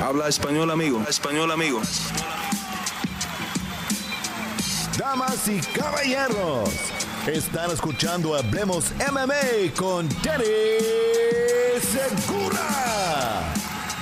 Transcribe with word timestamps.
Habla 0.00 0.28
español, 0.28 0.70
amigo. 0.70 1.02
español, 1.08 1.50
amigo. 1.50 1.80
Damas 4.96 5.48
y 5.48 5.58
caballeros, 5.76 6.70
están 7.26 7.72
escuchando 7.72 8.36
Hablemos 8.36 8.92
MMA 9.10 9.74
con 9.76 10.08
Danny 10.22 10.44
Segura. 11.80 13.52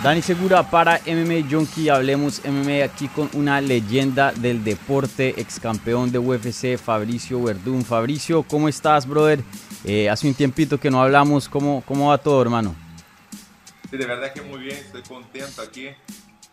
Dani 0.03 0.21
Segura 0.21 0.71
para 0.71 1.01
MMA 1.06 1.48
Junkie. 1.50 1.88
Hablemos 1.88 2.42
MMA 2.44 2.84
aquí 2.84 3.08
con 3.08 3.30
una 3.32 3.62
leyenda 3.62 4.32
del 4.32 4.62
deporte, 4.62 5.40
ex 5.40 5.58
campeón 5.58 6.12
de 6.12 6.18
UFC, 6.18 6.76
Fabricio 6.76 7.42
Verdún. 7.42 7.82
Fabricio, 7.82 8.42
¿cómo 8.42 8.68
estás, 8.68 9.08
brother? 9.08 9.42
Eh, 9.82 10.10
hace 10.10 10.28
un 10.28 10.34
tiempito 10.34 10.78
que 10.78 10.90
no 10.90 11.02
hablamos. 11.02 11.48
¿Cómo, 11.48 11.82
¿Cómo 11.86 12.10
va 12.10 12.18
todo, 12.18 12.42
hermano? 12.42 12.86
Sí, 13.91 13.96
de 13.96 14.07
verdad 14.07 14.32
que 14.32 14.43
muy 14.43 14.61
bien, 14.61 14.77
estoy 14.77 15.02
contento 15.02 15.62
aquí, 15.62 15.89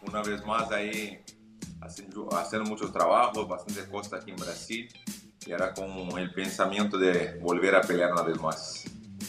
una 0.07 0.21
vez 0.21 0.45
más 0.45 0.71
ahí 0.71 1.19
haciendo, 1.81 2.29
haciendo 2.35 2.69
muchos 2.69 2.91
trabajos, 2.91 3.47
bastantes 3.47 3.85
cosas 3.85 4.21
aquí 4.21 4.31
en 4.31 4.37
Brasil 4.37 4.87
y 5.45 5.51
ahora 5.51 5.73
con 5.73 6.17
el 6.19 6.31
pensamiento 6.31 6.97
de 6.97 7.39
volver 7.41 7.75
a 7.75 7.81
pelear 7.81 8.11
una 8.11 8.21
vez 8.21 8.39
más. 8.39 8.83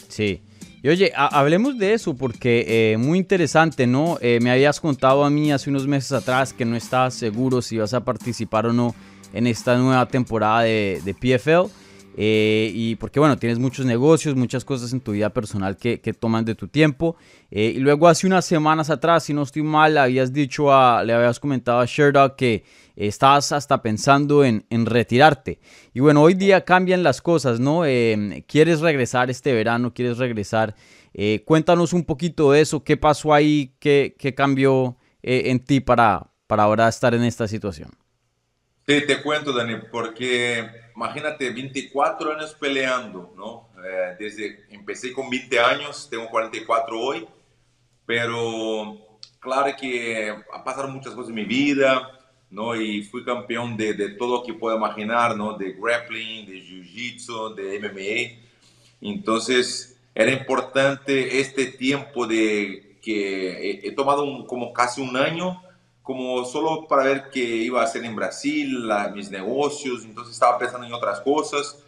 Sí. 0.07 0.41
Y 0.83 0.89
oye, 0.89 1.11
hablemos 1.15 1.79
de 1.79 1.93
eso 1.93 2.15
porque 2.15 2.91
eh, 2.91 2.97
muy 2.97 3.17
interesante, 3.17 3.87
¿no? 3.87 4.19
Eh, 4.21 4.37
me 4.39 4.51
habías 4.51 4.79
contado 4.79 5.23
a 5.23 5.31
mí 5.31 5.51
hace 5.51 5.71
unos 5.71 5.87
meses 5.87 6.11
atrás 6.11 6.53
que 6.53 6.63
no 6.63 6.75
estabas 6.75 7.15
seguro 7.15 7.63
si 7.63 7.75
ibas 7.75 7.95
a 7.95 8.05
participar 8.05 8.67
o 8.67 8.73
no 8.73 8.93
en 9.33 9.47
esta 9.47 9.75
nueva 9.77 10.07
temporada 10.07 10.61
de, 10.61 11.01
de 11.03 11.13
PFL. 11.15 11.71
Eh, 12.17 12.71
y 12.73 12.95
porque 12.95 13.19
bueno, 13.19 13.37
tienes 13.37 13.59
muchos 13.59 13.85
negocios, 13.85 14.35
muchas 14.35 14.63
cosas 14.63 14.93
en 14.93 15.01
tu 15.01 15.11
vida 15.11 15.29
personal 15.31 15.75
que, 15.75 15.97
toman 16.17 16.45
de 16.45 16.55
tu 16.55 16.69
tiempo. 16.69 17.17
Eh, 17.51 17.73
y 17.75 17.79
luego 17.79 18.07
hace 18.07 18.25
unas 18.25 18.45
semanas 18.45 18.89
atrás, 18.89 19.25
si 19.25 19.33
no 19.33 19.43
estoy 19.43 19.63
mal, 19.63 19.97
habías 19.97 20.31
dicho 20.31 20.73
a, 20.73 21.03
le 21.03 21.13
habías 21.13 21.39
comentado 21.39 21.79
a 21.79 21.85
Sherdog 21.85 22.37
que 22.37 22.63
estabas 22.95 23.51
hasta 23.51 23.81
pensando 23.81 24.45
en, 24.45 24.63
retirarte. 24.85 25.59
Y 25.93 25.99
bueno, 25.99 26.21
hoy 26.21 26.35
día 26.35 26.63
cambian 26.63 27.03
las 27.03 27.21
cosas, 27.21 27.59
¿no? 27.59 27.81
¿Quieres 28.47 28.79
regresar 28.79 29.29
este 29.29 29.53
verano? 29.53 29.93
¿Quieres 29.93 30.17
regresar? 30.17 30.75
Eh, 31.13 31.43
cuéntanos 31.45 31.91
un 31.91 32.05
poquito 32.05 32.51
de 32.51 32.61
eso, 32.61 32.83
qué 32.83 32.95
pasó 32.95 33.33
ahí, 33.33 33.75
qué, 33.79 34.15
qué 34.17 34.33
cambió 34.33 34.97
en 35.21 35.59
ti 35.59 35.79
para, 35.79 36.27
para 36.47 36.63
ahora 36.63 36.87
estar 36.87 37.13
en 37.13 37.23
esta 37.23 37.47
situación. 37.47 38.04
Sí, 38.87 39.01
te 39.07 39.23
cuento, 39.23 39.51
Dani, 39.51 39.77
porque 39.91 40.63
imagínate, 40.95 41.49
24 41.49 42.33
años 42.33 42.53
peleando, 42.53 43.33
¿no? 43.35 43.69
Eh, 43.83 44.15
desde 44.19 44.65
empecé 44.69 45.11
con 45.11 45.27
20 45.27 45.59
años, 45.59 46.07
tengo 46.07 46.29
44 46.29 46.99
hoy, 46.99 47.27
pero 48.05 48.95
claro 49.39 49.75
que 49.75 50.35
pasaron 50.63 50.93
muchas 50.93 51.13
cosas 51.13 51.29
en 51.29 51.35
mi 51.35 51.45
vida, 51.45 52.11
¿no? 52.51 52.79
Y 52.79 53.01
fui 53.01 53.25
campeón 53.25 53.75
de, 53.75 53.95
de 53.95 54.09
todo 54.09 54.37
lo 54.37 54.43
que 54.43 54.53
puedo 54.53 54.77
imaginar, 54.77 55.35
¿no? 55.35 55.57
De 55.57 55.73
grappling, 55.73 56.45
de 56.45 56.61
jiu-jitsu, 56.61 57.55
de 57.55 57.79
MMA. 57.79 58.39
Entonces, 59.01 59.99
era 60.13 60.31
importante 60.31 61.39
este 61.39 61.65
tiempo 61.65 62.27
de 62.27 62.99
que 63.01 63.49
he, 63.49 63.87
he 63.87 63.91
tomado 63.93 64.23
un, 64.23 64.45
como 64.45 64.71
casi 64.73 65.01
un 65.01 65.17
año 65.17 65.64
como 66.05 66.45
solo 66.45 66.87
para 66.87 67.03
ver 67.03 67.29
qué 67.31 67.39
iba 67.39 67.81
a 67.81 67.85
hacer 67.85 68.05
en 68.05 68.15
Brasil, 68.15 68.87
mis 69.15 69.31
negocios, 69.31 70.05
entonces 70.05 70.35
estaba 70.35 70.59
pensando 70.59 70.85
en 70.85 70.93
otras 70.93 71.19
cosas 71.19 71.83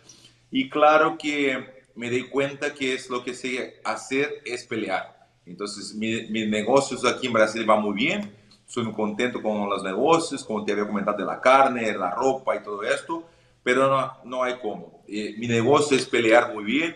y 0.50 0.68
claro 0.72 1.20
que 1.20 1.86
me 1.94 2.10
di 2.10 2.24
cuenta 2.24 2.74
que 2.74 2.96
es 2.96 3.12
lo 3.12 3.24
que 3.24 3.36
sé 3.36 3.80
hacer 3.84 4.42
es 4.44 4.66
pelear. 4.66 5.28
Entonces 5.46 5.94
mis 5.94 6.50
negocios 6.50 7.06
aquí 7.06 7.28
en 7.28 7.34
Brasil 7.34 7.64
van 7.64 7.84
muy 7.84 7.94
bien, 7.94 8.36
soy 8.66 8.86
muy 8.86 8.94
contento 8.94 9.40
con 9.40 9.70
los 9.70 9.84
negocios, 9.84 10.44
como 10.44 10.66
te 10.66 10.72
había 10.72 10.88
comentado 10.88 11.16
de 11.16 11.26
la 11.26 11.40
carne, 11.40 11.96
la 11.96 12.10
ropa 12.10 12.56
y 12.56 12.64
todo 12.64 12.82
esto, 12.82 13.24
pero 13.62 13.88
no, 13.88 14.18
no 14.24 14.44
hay 14.44 14.58
cómo. 14.60 15.04
Eh, 15.08 15.36
mi 15.38 15.48
negocio 15.48 15.96
es 15.96 16.08
pelear 16.08 16.56
muy 16.56 16.64
bien 16.64 16.96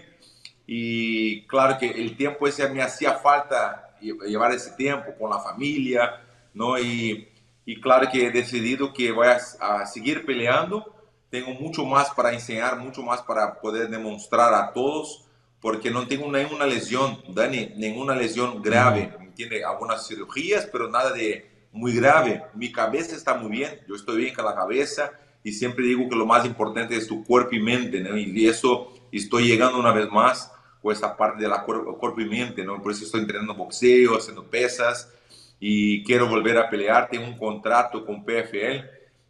y 0.66 1.46
claro 1.46 1.78
que 1.78 1.86
el 1.86 2.18
tiempo 2.18 2.48
ese 2.48 2.68
me 2.68 2.82
hacía 2.82 3.14
falta 3.14 3.96
llevar 4.02 4.54
ese 4.54 4.72
tiempo 4.72 5.14
con 5.20 5.30
la 5.30 5.38
familia, 5.38 6.20
¿no? 6.54 6.80
Y, 6.80 7.30
y 7.66 7.80
claro 7.80 8.08
que 8.12 8.28
he 8.28 8.32
decidido 8.32 8.94
que 8.94 9.12
voy 9.12 9.28
a, 9.28 9.40
a, 9.60 9.86
seguir 9.86 10.26
peleando. 10.26 10.96
Tengo 11.30 11.52
mucho 11.54 11.86
más 11.86 12.10
para 12.12 12.34
enseñar, 12.34 12.78
mucho 12.78 13.04
más 13.04 13.22
para 13.22 13.60
poder 13.62 13.90
demostrar 13.90 14.54
a 14.54 14.74
todos, 14.74 15.26
porque 15.62 15.90
no 15.90 16.08
tengo 16.08 16.30
ninguna 16.32 16.66
lesión, 16.66 17.22
Dani, 17.30 17.74
ninguna 17.78 18.16
lesión 18.16 18.62
grave. 18.62 19.14
Tiene 19.36 19.64
algunas 19.64 20.08
cirugías, 20.08 20.68
pero 20.72 20.90
nada 20.90 21.12
de 21.12 21.50
muy 21.72 21.94
grave. 21.94 22.44
Mi 22.54 22.72
cabeza 22.72 23.16
está 23.16 23.36
muy 23.36 23.52
bien, 23.52 23.80
yo 23.88 23.96
estoy 23.96 24.18
bien 24.18 24.36
con 24.36 24.46
la 24.46 24.56
cabeza 24.56 25.12
y 25.44 25.54
siempre 25.54 25.86
digo 25.86 26.08
que 26.10 26.16
lo 26.16 26.26
más 26.26 26.46
importante 26.46 26.96
es 26.96 27.08
tu 27.08 27.24
cuerpo 27.24 27.56
y 27.56 27.60
mente, 27.60 28.02
¿no? 28.02 28.18
Y 28.18 28.48
eso 28.48 28.94
estoy 29.12 29.48
llegando 29.48 29.80
una 29.80 29.92
vez 29.92 30.10
más 30.12 30.52
con 30.82 30.94
esa 30.94 31.16
parte 31.16 31.42
de 31.42 31.50
la 31.50 31.64
cuerpo, 31.64 31.98
cuerpo 31.98 32.22
y 32.22 32.26
mente, 32.26 32.64
¿no? 32.64 32.82
Por 32.82 32.92
eso 32.92 33.06
estoy 33.06 33.22
entrenando 33.22 33.56
boxeo, 33.56 34.18
haciendo 34.18 34.44
pesas, 34.44 35.12
y 35.62 36.04
quiero 36.04 36.28
volver 36.28 36.58
a 36.58 36.70
pelear. 36.70 37.08
Tengo 37.10 37.28
un 37.28 37.38
contrato 37.38 38.06
con 38.06 38.26
PFL, 38.26 38.84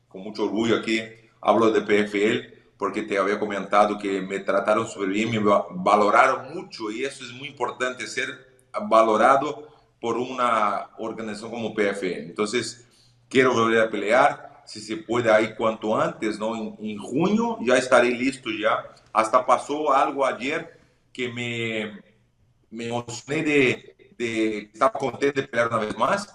con 0.08 0.22
mucho 0.24 0.46
orgullo 0.46 0.78
aquí 0.78 1.00
hablo 1.42 1.72
de 1.72 1.82
PFL 1.82 2.62
porque 2.78 3.04
te 3.04 3.18
había 3.18 3.40
comentado 3.40 3.98
que 3.98 4.22
me 4.22 4.40
trataron 4.40 4.88
súper 4.88 5.10
bien, 5.10 5.30
me 5.30 5.40
valoraron 5.72 6.54
mucho 6.54 6.90
y 6.90 7.04
eso 7.04 7.24
es 7.24 7.32
muy 7.32 7.50
importante, 7.50 8.08
ser 8.08 8.30
valorado 8.90 9.68
por 10.00 10.18
una 10.18 10.90
organización 10.98 11.52
como 11.52 11.76
PFL. 11.76 12.30
Entonces, 12.30 12.88
quiero 13.30 13.54
volver 13.54 13.82
a 13.82 13.90
pelear, 13.90 14.64
si 14.66 14.80
se 14.80 14.98
puede 14.98 15.32
ahí 15.32 15.54
cuanto 15.56 16.00
antes, 16.00 16.40
¿no? 16.40 16.56
En, 16.56 16.76
en 16.82 16.98
junio 16.98 17.58
ya 17.62 17.78
estaré 17.78 18.10
listo 18.10 18.50
ya. 18.50 18.84
Hasta 19.14 19.46
pasó 19.46 19.94
algo 19.94 20.26
ayer 20.26 20.80
que 21.14 21.30
me, 21.30 22.02
me 22.72 22.88
emocioné 22.88 23.44
de, 23.44 23.96
estaba 24.22 24.92
contento 24.92 25.42
de 25.42 25.48
pelear 25.48 25.68
una 25.68 25.80
vez 25.80 25.98
más 25.98 26.34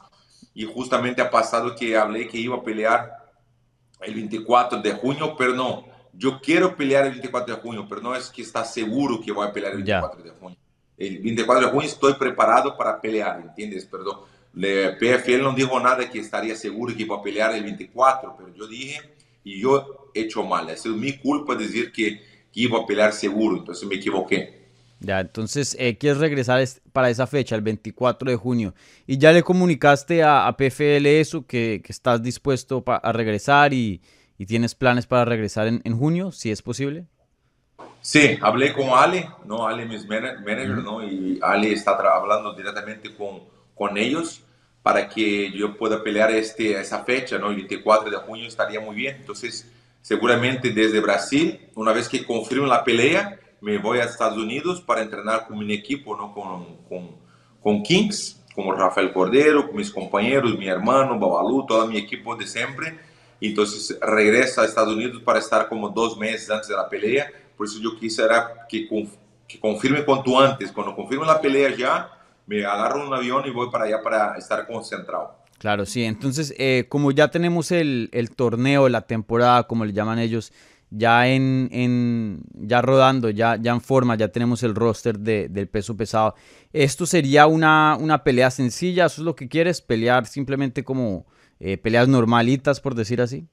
y 0.55 0.65
justamente 0.65 1.23
ha 1.23 1.31
pasado 1.31 1.75
que 1.75 1.97
hablé 1.97 2.29
que 2.29 2.39
iba 2.39 2.57
a 2.57 2.63
pelear 2.63 3.13
el 4.01 4.15
24 4.15 4.81
de 4.81 4.93
junio, 4.93 5.35
pero 5.37 5.55
no, 5.55 5.87
yo 6.13 6.41
quiero 6.41 6.77
pelear 6.77 7.07
el 7.07 7.13
24 7.13 7.57
de 7.57 7.61
junio, 7.61 7.87
pero 7.89 8.01
no 8.01 8.15
es 8.15 8.31
que 8.31 8.43
está 8.43 8.65
seguro 8.65 9.21
que 9.21 9.33
voy 9.33 9.47
a 9.47 9.53
pelear 9.53 9.73
el 9.73 9.83
24 9.83 10.23
de 10.23 10.31
junio. 10.31 10.59
El 10.97 11.19
24 11.19 11.67
de 11.67 11.73
junio 11.73 11.89
estoy 11.89 12.15
preparado 12.15 12.77
para 12.77 13.01
pelear, 13.01 13.41
¿entiendes? 13.41 13.85
Perdón. 13.85 14.21
El 14.55 14.97
PFL 14.97 15.43
no 15.43 15.53
dijo 15.53 15.79
nada 15.79 16.09
que 16.09 16.19
estaría 16.19 16.57
seguro 16.57 16.95
que 16.97 17.03
iba 17.03 17.17
a 17.17 17.23
pelear 17.23 17.55
el 17.55 17.63
24, 17.63 18.35
pero 18.39 18.55
yo 18.55 18.67
dije 18.67 18.99
y 19.45 19.61
yo 19.61 20.11
he 20.15 20.23
hecho 20.23 20.43
mal. 20.43 20.71
Es 20.71 20.87
mi 20.87 21.19
culpa 21.19 21.55
decir 21.55 21.93
que, 21.93 22.19
que 22.51 22.61
iba 22.61 22.79
a 22.79 22.87
pelear 22.87 23.13
seguro, 23.13 23.59
entonces 23.59 23.87
me 23.87 23.97
equivoqué. 23.97 24.66
Ya, 25.01 25.21
entonces 25.21 25.77
eh, 25.79 25.99
quieres 25.99 26.19
regresar 26.19 26.67
para 26.93 27.11
esa 27.11 27.27
fecha, 27.27 27.55
el 27.55 27.61
24 27.61 28.31
de 28.31 28.37
junio. 28.37 28.75
¿Y 29.07 29.19
ya 29.19 29.33
le 29.33 29.43
comunicaste 29.43 30.23
a, 30.23 30.55
PFL 30.57 31.07
eso, 31.07 31.47
que, 31.47 31.83
estás 31.87 32.23
dispuesto 32.23 32.83
a 32.87 33.13
regresar 33.13 33.75
y, 33.75 34.01
tienes 34.47 34.75
planes 34.75 35.07
para 35.07 35.25
regresar 35.25 35.67
en, 35.67 35.99
junio, 35.99 36.33
si 36.33 36.51
es 36.51 36.63
posible? 36.63 37.07
Sí, 38.01 38.39
hablé 38.41 38.73
con 38.73 38.91
Ale, 38.91 39.29
¿no? 39.45 39.67
Ale, 39.67 39.85
mis 39.85 40.07
manager, 40.07 40.79
¿no? 40.79 41.03
Y 41.05 41.39
Ale 41.43 41.73
está 41.73 41.93
hablando 41.93 42.55
directamente 42.55 43.15
con, 43.15 43.41
con 43.75 43.99
ellos 43.99 44.43
para 44.83 45.09
que 45.09 45.51
yo 45.51 45.77
pueda 45.77 46.03
pelear 46.03 46.31
este, 46.31 46.81
esa 46.81 47.05
fecha, 47.05 47.39
¿no? 47.39 47.51
El 47.51 47.57
24 47.57 48.09
de 48.09 48.17
junio 48.19 48.47
estaría 48.47 48.81
muy 48.81 48.95
bien. 48.95 49.17
Entonces, 49.17 49.69
seguramente 50.01 50.71
desde 50.71 51.01
Brasil, 51.01 51.59
una 51.75 51.93
vez 51.93 52.09
que 52.09 52.25
confirmen 52.25 52.69
la 52.69 52.85
pelea, 52.85 53.41
me 53.61 53.79
voy 53.79 53.99
a 53.99 54.05
Estados 54.05 54.39
Unidos 54.39 54.81
para 54.81 55.03
entrenar 55.03 55.47
con 55.47 55.59
mi 55.59 55.73
equipo, 55.73 56.17
¿no? 56.17 56.33
con, 56.33 56.77
con, 56.89 57.17
con 57.63 57.83
Kings, 57.83 58.43
como 58.55 58.73
Rafael 58.73 59.13
Cordero, 59.13 59.67
con 59.67 59.77
mis 59.77 59.91
compañeros, 59.91 60.57
mi 60.59 60.67
hermano, 60.67 61.19
Babalu, 61.19 61.67
todo 61.67 61.87
mi 61.87 61.99
equipo 61.99 62.37
de 62.37 62.47
siempre. 62.47 62.99
Entonces 63.41 63.99
regreso 64.01 64.61
a 64.61 64.65
Estados 64.65 64.95
Unidos 64.95 65.23
para 65.23 65.39
estar 65.39 65.69
como 65.69 65.91
dos 65.91 66.17
meses 66.17 66.51
antes 66.51 66.69
de 66.69 66.77
la 66.77 66.89
pelea. 66.89 67.31
Por 67.57 67.67
eso 67.67 67.79
yo 67.81 67.99
quisiera 67.99 68.67
que, 68.69 68.89
que 69.47 69.61
confirme 69.61 70.05
cuanto 70.05 70.39
antes. 70.41 70.73
Cuando 70.73 70.97
confirme 70.97 71.27
la 71.27 71.41
pelea 71.41 71.75
ya, 71.77 72.11
me 72.47 72.65
agarro 72.65 73.07
un 73.07 73.13
avión 73.13 73.47
y 73.47 73.51
voy 73.51 73.71
para 73.71 73.85
allá 73.85 74.03
para 74.03 74.37
estar 74.37 74.67
concentrado. 74.67 75.35
Claro, 75.59 75.87
sí. 75.87 76.05
Entonces, 76.05 76.55
eh, 76.59 76.87
como 76.89 77.13
ya 77.13 77.29
tenemos 77.29 77.71
el, 77.71 78.11
el 78.13 78.31
torneo, 78.31 78.89
la 78.89 79.03
temporada, 79.03 79.67
como 79.67 79.85
le 79.85 79.93
llaman 79.93 80.19
ellos, 80.19 80.53
ya 80.91 81.29
en, 81.29 81.69
en, 81.73 82.43
ya 82.55 82.83
rodando, 82.83 83.31
ya, 83.31 83.57
ya 83.57 83.73
en 83.73 83.81
forma, 83.81 84.17
ya 84.17 84.29
tenemos 84.29 84.63
el 84.63 84.75
roster 84.75 85.19
de, 85.19 85.49
del 85.49 85.69
peso 85.69 85.97
pesado. 85.97 86.35
¿Esto 86.73 87.07
sería 87.07 87.47
una, 87.47 87.97
una 87.99 88.23
pelea 88.23 88.51
sencilla? 88.51 89.07
¿Eso 89.07 89.23
es 89.23 89.25
lo 89.25 89.37
que 89.37 89.49
quieres? 89.49 89.81
¿Pelear 89.81 90.27
simplemente 90.27 90.85
como 90.85 91.27
eh, 91.59 91.79
peleas 91.79 92.09
normalitas, 92.09 92.81
por 92.81 92.95
decir 92.95 93.21
así? 93.21 93.49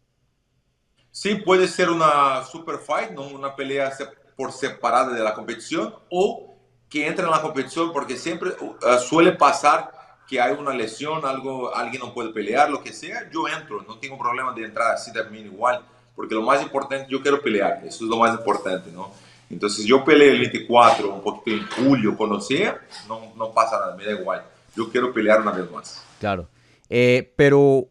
Sí, 1.11 1.35
puede 1.35 1.67
ser 1.67 1.89
una 1.89 2.43
super 2.43 2.77
fight, 2.79 3.11
¿no? 3.11 3.27
una 3.27 3.55
pelea 3.55 3.91
por 4.35 4.51
separada 4.51 5.13
de 5.13 5.23
la 5.23 5.33
competición 5.33 5.93
o 6.09 6.55
que 6.89 7.07
entre 7.07 7.25
en 7.25 7.31
la 7.31 7.41
competición 7.41 7.91
porque 7.93 8.17
siempre 8.17 8.51
uh, 8.59 8.99
suele 8.99 9.33
pasar 9.33 9.91
que 10.27 10.39
hay 10.39 10.53
una 10.53 10.73
lesión, 10.73 11.25
algo, 11.25 11.75
alguien 11.75 12.01
no 12.01 12.13
puede 12.13 12.31
pelear, 12.31 12.69
lo 12.69 12.81
que 12.81 12.93
sea, 12.93 13.29
yo 13.31 13.47
entro, 13.47 13.83
no 13.83 13.99
tengo 13.99 14.17
problema 14.17 14.53
de 14.53 14.65
entrar 14.65 14.93
así 14.93 15.11
también 15.11 15.45
igual, 15.45 15.85
porque 16.15 16.35
lo 16.35 16.41
más 16.41 16.61
importante, 16.61 17.07
yo 17.09 17.21
quiero 17.21 17.41
pelear, 17.41 17.81
eso 17.85 18.03
es 18.05 18.09
lo 18.09 18.17
más 18.17 18.37
importante, 18.37 18.91
¿no? 18.91 19.11
Entonces 19.49 19.85
yo 19.85 20.03
peleé 20.03 20.31
el 20.31 20.39
24, 20.39 21.13
un 21.13 21.21
poquito 21.21 21.57
en 21.57 21.67
julio, 21.67 22.17
sea, 22.41 22.81
no, 23.07 23.33
no 23.35 23.51
pasa 23.51 23.79
nada, 23.79 23.95
me 23.95 24.05
da 24.05 24.11
igual, 24.11 24.43
yo 24.75 24.89
quiero 24.89 25.13
pelear 25.13 25.41
una 25.41 25.51
vez 25.51 25.69
más. 25.69 26.03
Claro, 26.19 26.49
eh, 26.89 27.33
pero 27.35 27.87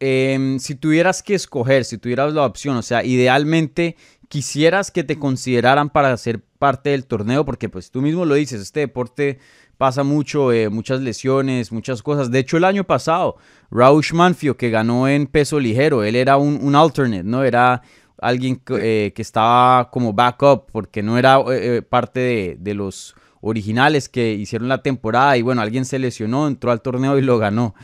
eh, 0.00 0.56
si 0.58 0.74
tuvieras 0.74 1.22
que 1.22 1.34
escoger, 1.34 1.84
si 1.84 1.98
tuvieras 1.98 2.32
la 2.32 2.44
opción, 2.44 2.76
o 2.76 2.82
sea, 2.82 3.04
idealmente 3.04 3.96
quisieras 4.28 4.90
que 4.90 5.04
te 5.04 5.18
consideraran 5.18 5.90
para 5.90 6.16
ser 6.16 6.42
parte 6.58 6.90
del 6.90 7.06
torneo, 7.06 7.44
porque 7.44 7.68
pues 7.68 7.90
tú 7.90 8.00
mismo 8.00 8.24
lo 8.24 8.34
dices, 8.34 8.62
este 8.62 8.80
deporte 8.80 9.38
pasa 9.76 10.04
mucho, 10.04 10.52
eh, 10.52 10.68
muchas 10.70 11.00
lesiones, 11.00 11.70
muchas 11.70 12.02
cosas. 12.02 12.30
De 12.30 12.38
hecho, 12.38 12.56
el 12.56 12.64
año 12.64 12.84
pasado, 12.84 13.36
Raush 13.72 14.12
Manfio, 14.12 14.56
que 14.56 14.70
ganó 14.70 15.08
en 15.08 15.26
peso 15.26 15.58
ligero, 15.58 16.04
él 16.04 16.14
era 16.14 16.36
un, 16.36 16.58
un 16.62 16.76
alternate, 16.76 17.24
¿no? 17.24 17.42
Era 17.42 17.80
alguien 18.18 18.56
que, 18.56 19.06
eh, 19.06 19.12
que 19.12 19.22
estaba 19.22 19.90
como 19.90 20.12
backup, 20.12 20.70
porque 20.70 21.02
no 21.02 21.18
era 21.18 21.40
eh, 21.50 21.80
parte 21.82 22.20
de, 22.20 22.56
de, 22.60 22.74
los 22.74 23.16
originales 23.40 24.10
que 24.10 24.34
hicieron 24.34 24.68
la 24.68 24.82
temporada. 24.82 25.38
Y 25.38 25.42
bueno, 25.42 25.62
alguien 25.62 25.86
se 25.86 25.98
lesionó, 25.98 26.46
entró 26.46 26.70
al 26.70 26.82
torneo 26.82 27.18
y 27.18 27.22
lo 27.22 27.38
ganó. 27.38 27.74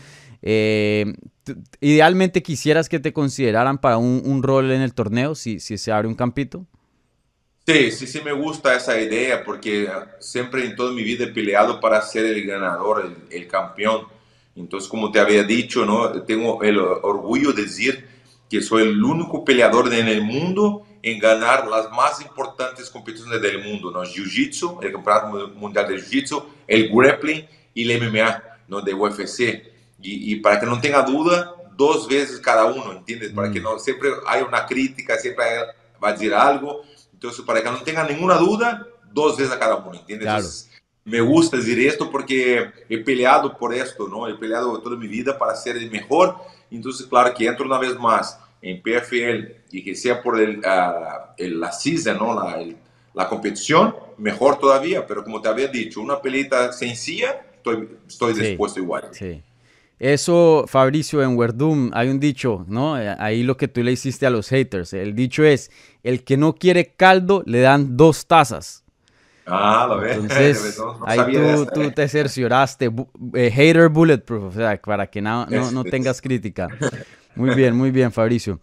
idealmente 1.81 2.43
quisieras 2.43 2.89
que 2.89 3.01
te 3.01 3.15
consideraran 3.15 3.79
para 3.79 3.97
un, 3.97 4.23
un, 4.25 4.43
rol 4.43 4.71
en 4.71 4.83
el 4.83 4.93
torneo, 4.93 5.35
si, 5.35 5.59
si 5.59 5.79
se 5.79 5.91
abre 5.91 6.07
un 6.07 6.15
campito. 6.15 6.67
Sí, 7.67 7.91
sí, 7.93 8.07
sí 8.07 8.21
me 8.23 8.33
gusta 8.33 8.75
esa 8.75 9.01
idea 9.01 9.43
porque 9.43 9.89
siempre 10.21 10.65
en 10.65 10.77
toda 10.77 10.93
mi 10.93 11.03
vida 11.03 11.25
he 11.25 11.33
peleado 11.33 11.81
para 11.81 12.01
ser 12.03 12.27
el 12.27 12.47
ganador, 12.47 13.05
el, 13.07 13.37
el 13.37 13.49
campeón. 13.49 14.18
Entonces, 14.57 14.89
como 14.89 15.11
te 15.11 15.21
había 15.21 15.45
dicho, 15.45 15.85
¿no? 15.85 16.23
tengo 16.23 16.63
el 16.63 16.79
orgullo 16.79 17.53
de 17.53 17.63
decir 17.63 18.09
que 18.51 18.61
soy 18.61 18.83
el 18.83 19.03
único 19.03 19.45
peleador 19.45 19.93
en 19.93 20.09
el 20.09 20.23
mundo 20.23 20.87
en 21.03 21.19
ganar 21.19 21.67
las 21.69 21.91
más 21.91 22.21
importantes 22.21 22.91
competiciones 22.91 23.41
del 23.41 23.63
mundo, 23.63 23.91
¿no? 23.91 24.03
Jiu-Jitsu, 24.03 24.83
el 24.83 24.93
Campeonato 24.93 25.49
Mundial 25.55 25.89
de 25.89 25.97
Jiu-Jitsu, 25.97 26.45
el 26.67 26.91
Grappling 26.93 27.47
y 27.75 27.91
el 27.91 28.03
MMA, 28.03 28.43
¿no? 28.67 28.81
De 28.81 28.95
UFC. 28.95 29.41
Y, 30.01 30.33
y, 30.33 30.37
para 30.37 30.59
que 30.59 30.67
no 30.67 30.81
tenga 30.81 31.03
duda, 31.03 31.55
dos 31.77 32.09
veces 32.09 32.41
cada 32.41 32.65
uno, 32.65 32.93
¿entiendes? 32.93 33.33
Para 33.33 33.51
que 33.51 33.61
no 33.61 33.79
siempre 33.79 34.11
haya 34.27 34.45
una 34.45 34.67
crítica, 34.67 35.17
siempre 35.17 35.45
va 36.03 36.09
a 36.09 36.13
decir 36.13 36.35
algo. 36.35 36.83
Entonces, 37.13 37.45
para 37.45 37.63
que 37.63 37.71
no 37.71 37.83
tenga 37.83 38.05
ninguna 38.05 38.37
duda, 38.37 38.87
dos 39.13 39.37
veces 39.37 39.53
a 39.53 39.59
cada 39.59 39.77
uno, 39.77 39.95
¿entiendes? 39.95 40.27
Claro. 40.27 40.39
Entonces, 40.39 40.71
me 41.09 41.21
gusta 41.21 41.57
decir 41.57 41.79
esto 41.81 42.11
porque 42.11 42.71
he 42.89 42.99
peleado 42.99 43.57
por 43.57 43.75
esto, 43.75 44.07
¿no? 44.09 44.29
He 44.29 44.35
peleado 44.35 44.79
toda 44.81 44.97
mi 44.97 45.09
vida 45.09 45.39
para 45.39 45.55
ser 45.55 45.77
el 45.77 45.91
mejor. 45.91 46.37
Entonces, 46.71 47.07
claro 47.07 47.33
que 47.35 47.47
entro 47.47 47.65
una 47.65 47.79
vez 47.79 47.99
más 47.99 48.39
en 48.61 48.83
PFL 48.83 49.53
y 49.71 49.83
que 49.83 49.95
sea 49.95 50.23
por 50.23 50.39
el, 50.39 50.59
uh, 50.59 51.33
el 51.39 51.59
la 51.59 51.73
season, 51.73 52.19
¿no? 52.19 52.35
La, 52.35 52.61
el, 52.61 52.77
la, 53.15 53.29
competición, 53.29 53.95
mejor 54.19 54.59
todavía. 54.59 55.07
Pero 55.07 55.25
como 55.25 55.41
te 55.41 55.49
había 55.49 55.69
dicho, 55.69 56.01
una 56.01 56.21
pelita 56.21 56.73
sencilla, 56.73 57.41
estoy, 57.55 57.89
estoy 58.07 58.35
sí, 58.35 58.41
dispuesto 58.43 58.81
igual. 58.81 59.09
Sí. 59.13 59.43
Eso, 59.99 60.67
Fabricio, 60.69 61.23
en 61.23 61.37
Wordum 61.37 61.91
hay 61.93 62.09
un 62.09 62.21
dicho, 62.21 62.65
¿no? 62.69 62.95
Ahí 62.95 63.43
lo 63.43 63.57
que 63.57 63.67
tú 63.67 63.83
le 63.83 63.93
hiciste 63.93 64.27
a 64.27 64.31
los 64.31 64.49
haters. 64.49 64.93
El 64.93 65.15
dicho 65.15 65.43
es, 65.43 65.73
el 66.05 66.23
que 66.23 66.37
no 66.37 66.55
quiere 66.55 66.93
caldo, 66.95 67.43
le 67.47 67.61
dan 67.61 67.97
dos 67.97 68.27
tazas. 68.27 68.85
Ah, 69.49 69.87
lo 69.89 69.99
ves. 69.99 70.17
Entonces, 70.19 70.79
no, 70.79 70.99
no 70.99 71.07
ahí 71.07 71.33
tú, 71.33 71.67
tú, 71.73 71.91
te 71.91 72.09
cercioraste. 72.09 72.91
Eh, 73.35 73.51
hater 73.51 73.89
bulletproof, 73.89 74.45
o 74.45 74.53
sea, 74.53 74.81
para 74.81 75.07
que 75.07 75.21
no, 75.21 75.47
no, 75.47 75.85
tengas 75.91 76.21
crítica. 76.21 76.69
Muy 77.35 77.55
bien, 77.55 77.75
muy 77.77 77.91
bien, 77.91 78.13
Fabricio. 78.13 78.61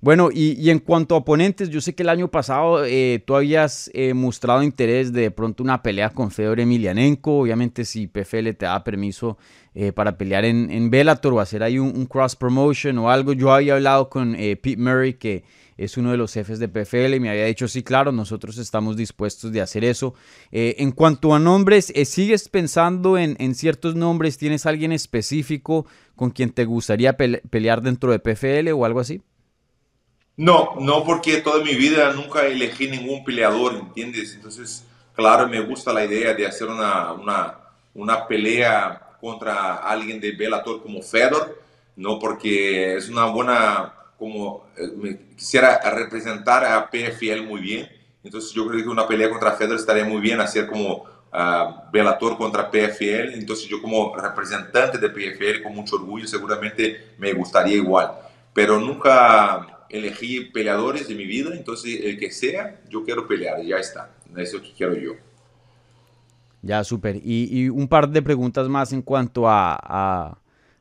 Bueno, 0.00 0.28
y, 0.32 0.52
y, 0.52 0.70
en 0.70 0.78
cuanto 0.78 1.16
a 1.16 1.18
oponentes, 1.18 1.70
yo 1.70 1.80
sé 1.80 1.92
que 1.92 2.04
el 2.04 2.08
año 2.08 2.28
pasado 2.28 2.84
eh, 2.84 3.20
tú 3.26 3.34
habías 3.34 3.90
eh, 3.94 4.14
mostrado 4.14 4.62
interés 4.62 5.12
de, 5.12 5.22
de 5.22 5.30
pronto 5.32 5.60
una 5.64 5.82
pelea 5.82 6.10
con 6.10 6.30
Fedor 6.30 6.60
Emelianenko. 6.60 7.40
Obviamente, 7.40 7.84
si 7.84 8.06
PFL 8.06 8.50
te 8.50 8.66
da 8.66 8.84
permiso 8.84 9.38
eh, 9.80 9.92
para 9.92 10.18
pelear 10.18 10.44
en, 10.44 10.72
en 10.72 10.90
Bellator 10.90 11.32
o 11.34 11.38
hacer 11.38 11.62
ahí 11.62 11.78
un, 11.78 11.96
un, 11.96 12.06
cross 12.06 12.34
promotion 12.34 12.98
o 12.98 13.10
algo. 13.10 13.32
Yo 13.32 13.52
había 13.52 13.74
hablado 13.74 14.08
con 14.08 14.34
eh, 14.34 14.56
Pete 14.56 14.76
Murray, 14.76 15.14
que 15.14 15.44
es 15.78 15.96
uno 15.96 16.10
de 16.10 16.18
los 16.18 16.34
jefes 16.34 16.58
de 16.58 16.68
PFL, 16.68 17.14
y 17.14 17.20
me 17.20 17.30
había 17.30 17.46
dicho, 17.46 17.68
sí, 17.68 17.82
claro, 17.82 18.12
nosotros 18.12 18.58
estamos 18.58 18.96
dispuestos 18.96 19.52
de 19.52 19.62
hacer 19.62 19.84
eso. 19.84 20.12
Eh, 20.52 20.76
en 20.78 20.92
cuanto 20.92 21.34
a 21.34 21.38
nombres, 21.38 21.92
¿sigues 22.04 22.48
pensando 22.48 23.16
en, 23.16 23.54
ciertos 23.54 23.94
nombres? 23.94 24.36
¿Tienes 24.36 24.66
alguien 24.66 24.92
específico 24.92 25.86
con 26.16 26.30
quien 26.30 26.50
te 26.50 26.66
gustaría 26.66 27.16
pele 27.16 27.42
pelear 27.48 27.80
dentro 27.80 28.12
de 28.12 28.18
PFL 28.18 28.72
o 28.72 28.84
algo 28.84 29.00
así? 29.00 29.22
No, 30.36 30.76
no, 30.80 31.04
porque 31.04 31.38
toda 31.38 31.64
mi 31.64 31.74
vida 31.74 32.12
nunca 32.12 32.46
elegí 32.46 32.88
ningún 32.88 33.24
peleador, 33.24 33.74
¿entiendes? 33.74 34.34
Entonces, 34.34 34.84
claro, 35.14 35.48
me 35.48 35.60
gusta 35.60 35.92
la 35.92 36.04
idea 36.04 36.32
de 36.32 36.46
hacer 36.46 36.68
una, 36.68 37.12
una, 37.12 37.58
una 37.94 38.26
pelea 38.26 39.16
contra 39.20 39.78
alguien 39.78 40.20
de 40.20 40.30
Bellator 40.32 40.80
como 40.80 41.02
Fedor, 41.02 41.60
no 41.96 42.20
porque 42.20 42.96
es 42.96 43.08
una 43.08 43.26
buena, 43.26 43.94
como 44.18 44.66
me 44.96 45.18
quisiera 45.36 45.78
representar 45.90 46.64
a 46.64 46.90
PFL 46.90 47.42
muy 47.42 47.60
bien, 47.60 47.88
entonces 48.22 48.52
yo 48.52 48.66
creo 48.66 48.82
que 48.82 48.88
una 48.88 49.06
pelea 49.06 49.30
contra 49.30 49.52
Fedor 49.52 49.76
estaría 49.76 50.04
muy 50.04 50.20
bien, 50.20 50.40
hacer 50.40 50.66
como 50.66 51.04
uh, 51.32 52.36
contra 52.36 52.70
PFL, 52.70 53.34
entonces 53.34 53.66
yo 53.68 53.80
como 53.80 54.14
representante 54.16 54.98
de 54.98 55.08
PFL 55.08 55.62
con 55.62 55.74
mucho 55.74 55.96
orgullo 55.96 56.26
seguramente 56.26 57.12
me 57.18 57.32
gustaría 57.32 57.76
igual, 57.76 58.12
pero 58.52 58.78
nunca 58.78 59.86
elegí 59.88 60.40
peleadores 60.40 61.08
de 61.08 61.14
mi 61.14 61.24
vida, 61.24 61.50
entonces 61.54 62.00
el 62.02 62.18
que 62.18 62.30
sea, 62.30 62.80
yo 62.88 63.04
quiero 63.04 63.26
pelear, 63.26 63.62
ya 63.62 63.76
está, 63.76 64.10
eso 64.36 64.40
es 64.40 64.52
lo 64.54 64.62
que 64.62 64.72
quiero 64.72 64.94
yo. 64.94 65.12
Ya, 66.60 66.82
súper. 66.82 67.16
Y, 67.16 67.48
y, 67.50 67.68
un 67.68 67.86
par 67.86 68.08
de 68.08 68.20
preguntas 68.20 68.68
más 68.68 68.92
en 68.92 69.00
cuanto 69.00 69.48
a, 69.48 69.78
a, 69.80 70.38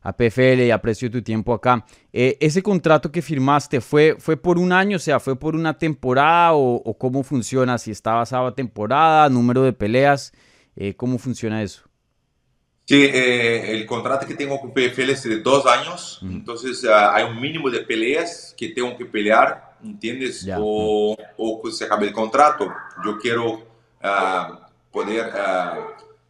a 0.08 0.16
PFL 0.16 0.62
y 0.62 0.72
aprecio 0.72 1.12
tu 1.12 1.22
tiempo 1.22 1.54
acá. 1.54 1.86
Eh, 2.14 2.38
¿Ese 2.40 2.64
contrato 2.64 3.12
que 3.12 3.22
firmaste 3.22 3.82
fue, 3.82 4.16
fue 4.18 4.38
por 4.38 4.58
un 4.58 4.72
año, 4.72 4.96
o 4.96 5.00
sea, 5.00 5.20
fue 5.20 5.38
por 5.38 5.54
una 5.54 5.78
temporada 5.78 6.54
o, 6.54 6.76
o 6.76 6.98
cómo 6.98 7.24
funciona? 7.24 7.78
Si 7.78 7.92
está 7.92 8.14
basado 8.14 8.48
a 8.48 8.56
temporada, 8.56 9.28
número 9.28 9.64
de 9.64 9.74
peleas, 9.74 10.32
eh, 10.78 10.96
¿cómo 10.96 11.18
funciona 11.18 11.62
eso? 11.62 11.82
Sí, 12.86 13.04
eh, 13.04 13.74
el 13.74 13.86
contrato 13.86 14.26
que 14.26 14.36
tengo 14.36 14.62
con 14.62 14.72
PFL 14.72 15.10
es 15.10 15.24
de 15.24 15.42
dos 15.42 15.66
años, 15.66 16.22
entonces 16.22 16.82
uh, 16.86 17.12
hay 17.12 17.26
un 17.26 17.42
mínimo 17.42 17.70
de 17.70 17.82
peleas 17.82 18.56
que 18.58 18.70
tengo 18.70 18.96
que 18.96 19.04
pelear, 19.04 19.76
¿entiendes? 19.84 20.44
Ya. 20.44 20.58
O, 20.58 21.18
o 21.36 21.62
pues 21.62 21.78
se 21.78 21.84
acaba 21.84 22.04
el 22.04 22.14
contrato. 22.14 22.72
Yo 23.04 23.18
quiero 23.18 23.56
uh, 23.56 24.56
poder 24.90 25.34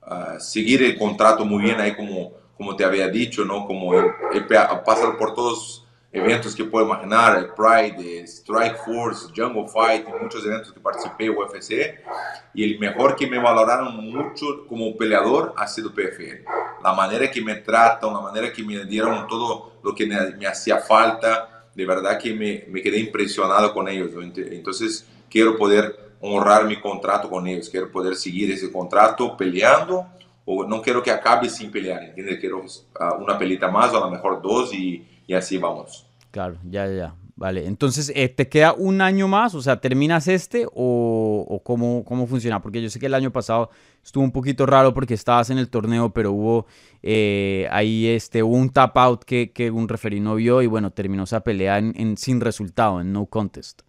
uh, 0.01 0.39
seguir 0.39 0.81
el 0.81 0.97
contrato 0.97 1.45
muy 1.45 1.61
bien 1.61 1.79
ahí 1.79 1.95
como, 1.95 2.31
como 2.57 2.75
te 2.75 2.83
había 2.83 3.07
dicho, 3.07 3.45
¿no? 3.45 3.65
Como 3.65 3.93
he, 3.93 4.05
he 4.33 4.41
pasado 4.41 5.17
por 5.17 5.33
todos 5.33 5.85
eventos 6.11 6.55
que 6.55 6.63
puedo 6.63 6.85
imaginar, 6.85 7.53
Pride, 7.55 8.23
Strike 8.25 8.77
Force, 8.77 9.27
Jungle 9.35 9.67
Fight, 9.67 10.05
muchos 10.21 10.45
eventos 10.45 10.73
que 10.73 10.79
participé, 10.79 11.29
UFC, 11.29 11.99
y 12.53 12.63
el 12.63 12.79
mejor 12.79 13.15
que 13.15 13.27
me 13.27 13.39
valoraron 13.39 13.95
mucho 13.97 14.65
como 14.67 14.95
peleador 14.97 15.53
ha 15.57 15.67
sido 15.67 15.93
PFL. 15.93 16.43
La 16.83 16.93
manera 16.93 17.29
que 17.29 17.41
me 17.41 17.55
tratan, 17.55 18.13
la 18.13 18.21
manera 18.21 18.51
que 18.51 18.63
me 18.63 18.83
dieron 18.85 19.27
todo 19.27 19.73
lo 19.83 19.93
que 19.93 20.05
me, 20.05 20.17
me 20.31 20.47
hacía 20.47 20.77
falta, 20.77 21.67
de 21.73 21.85
verdad 21.85 22.17
que 22.17 22.33
me, 22.33 22.65
me 22.69 22.81
quedé 22.81 22.99
impresionado 22.99 23.73
con 23.73 23.87
ellos. 23.87 24.11
Entonces, 24.35 25.05
quiero 25.29 25.57
poder 25.57 26.07
honrar 26.19 26.65
mi 26.65 26.79
contrato 26.79 27.29
con 27.29 27.47
ellos, 27.47 27.69
quiero 27.69 27.91
poder 27.91 28.15
seguir 28.15 28.51
ese 28.51 28.71
contrato 28.71 29.37
peleando, 29.37 30.07
o 30.49 30.65
no 30.65 30.81
quiero 30.81 31.03
que 31.03 31.11
acabe 31.11 31.49
sin 31.49 31.69
pelear, 31.69 32.01
¿entiendes? 32.03 32.39
Quiero 32.39 32.59
uh, 32.59 33.21
una 33.21 33.37
pelita 33.37 33.69
más, 33.69 33.93
a 33.93 33.99
lo 33.99 34.09
mejor 34.09 34.41
dos, 34.41 34.73
y, 34.73 35.05
y 35.27 35.33
así 35.33 35.57
vamos. 35.57 36.07
Claro, 36.31 36.57
ya, 36.63 36.87
ya. 36.87 37.13
Vale, 37.35 37.67
entonces, 37.67 38.11
eh, 38.15 38.29
¿te 38.29 38.47
queda 38.47 38.73
un 38.73 39.01
año 39.01 39.27
más? 39.27 39.53
O 39.53 39.61
sea, 39.61 39.79
¿terminas 39.79 40.27
este 40.27 40.65
o, 40.73 41.45
o 41.47 41.59
cómo, 41.63 42.03
cómo, 42.03 42.25
funciona? 42.25 42.61
Porque 42.61 42.81
yo 42.81 42.89
sé 42.89 42.97
que 42.97 43.05
el 43.05 43.13
año 43.13 43.31
pasado 43.31 43.69
estuvo 44.03 44.23
un 44.23 44.31
poquito 44.31 44.65
raro 44.65 44.91
porque 44.93 45.13
estabas 45.13 45.49
en 45.51 45.59
el 45.59 45.69
torneo, 45.69 46.11
pero 46.13 46.31
hubo 46.31 46.65
eh, 47.03 47.67
ahí 47.69 48.07
este, 48.07 48.41
un 48.41 48.69
tap 48.71 48.97
out 48.97 49.23
que, 49.23 49.51
que 49.51 49.69
un 49.69 49.87
referee 49.87 50.21
no 50.21 50.33
vio 50.35 50.63
y 50.63 50.67
bueno, 50.67 50.91
terminó 50.91 51.25
esa 51.25 51.41
pelea 51.41 51.77
en, 51.77 52.17
sin 52.17 52.41
resultado, 52.41 53.01
en 53.01 53.11
no 53.13 53.27
contest. 53.27 53.81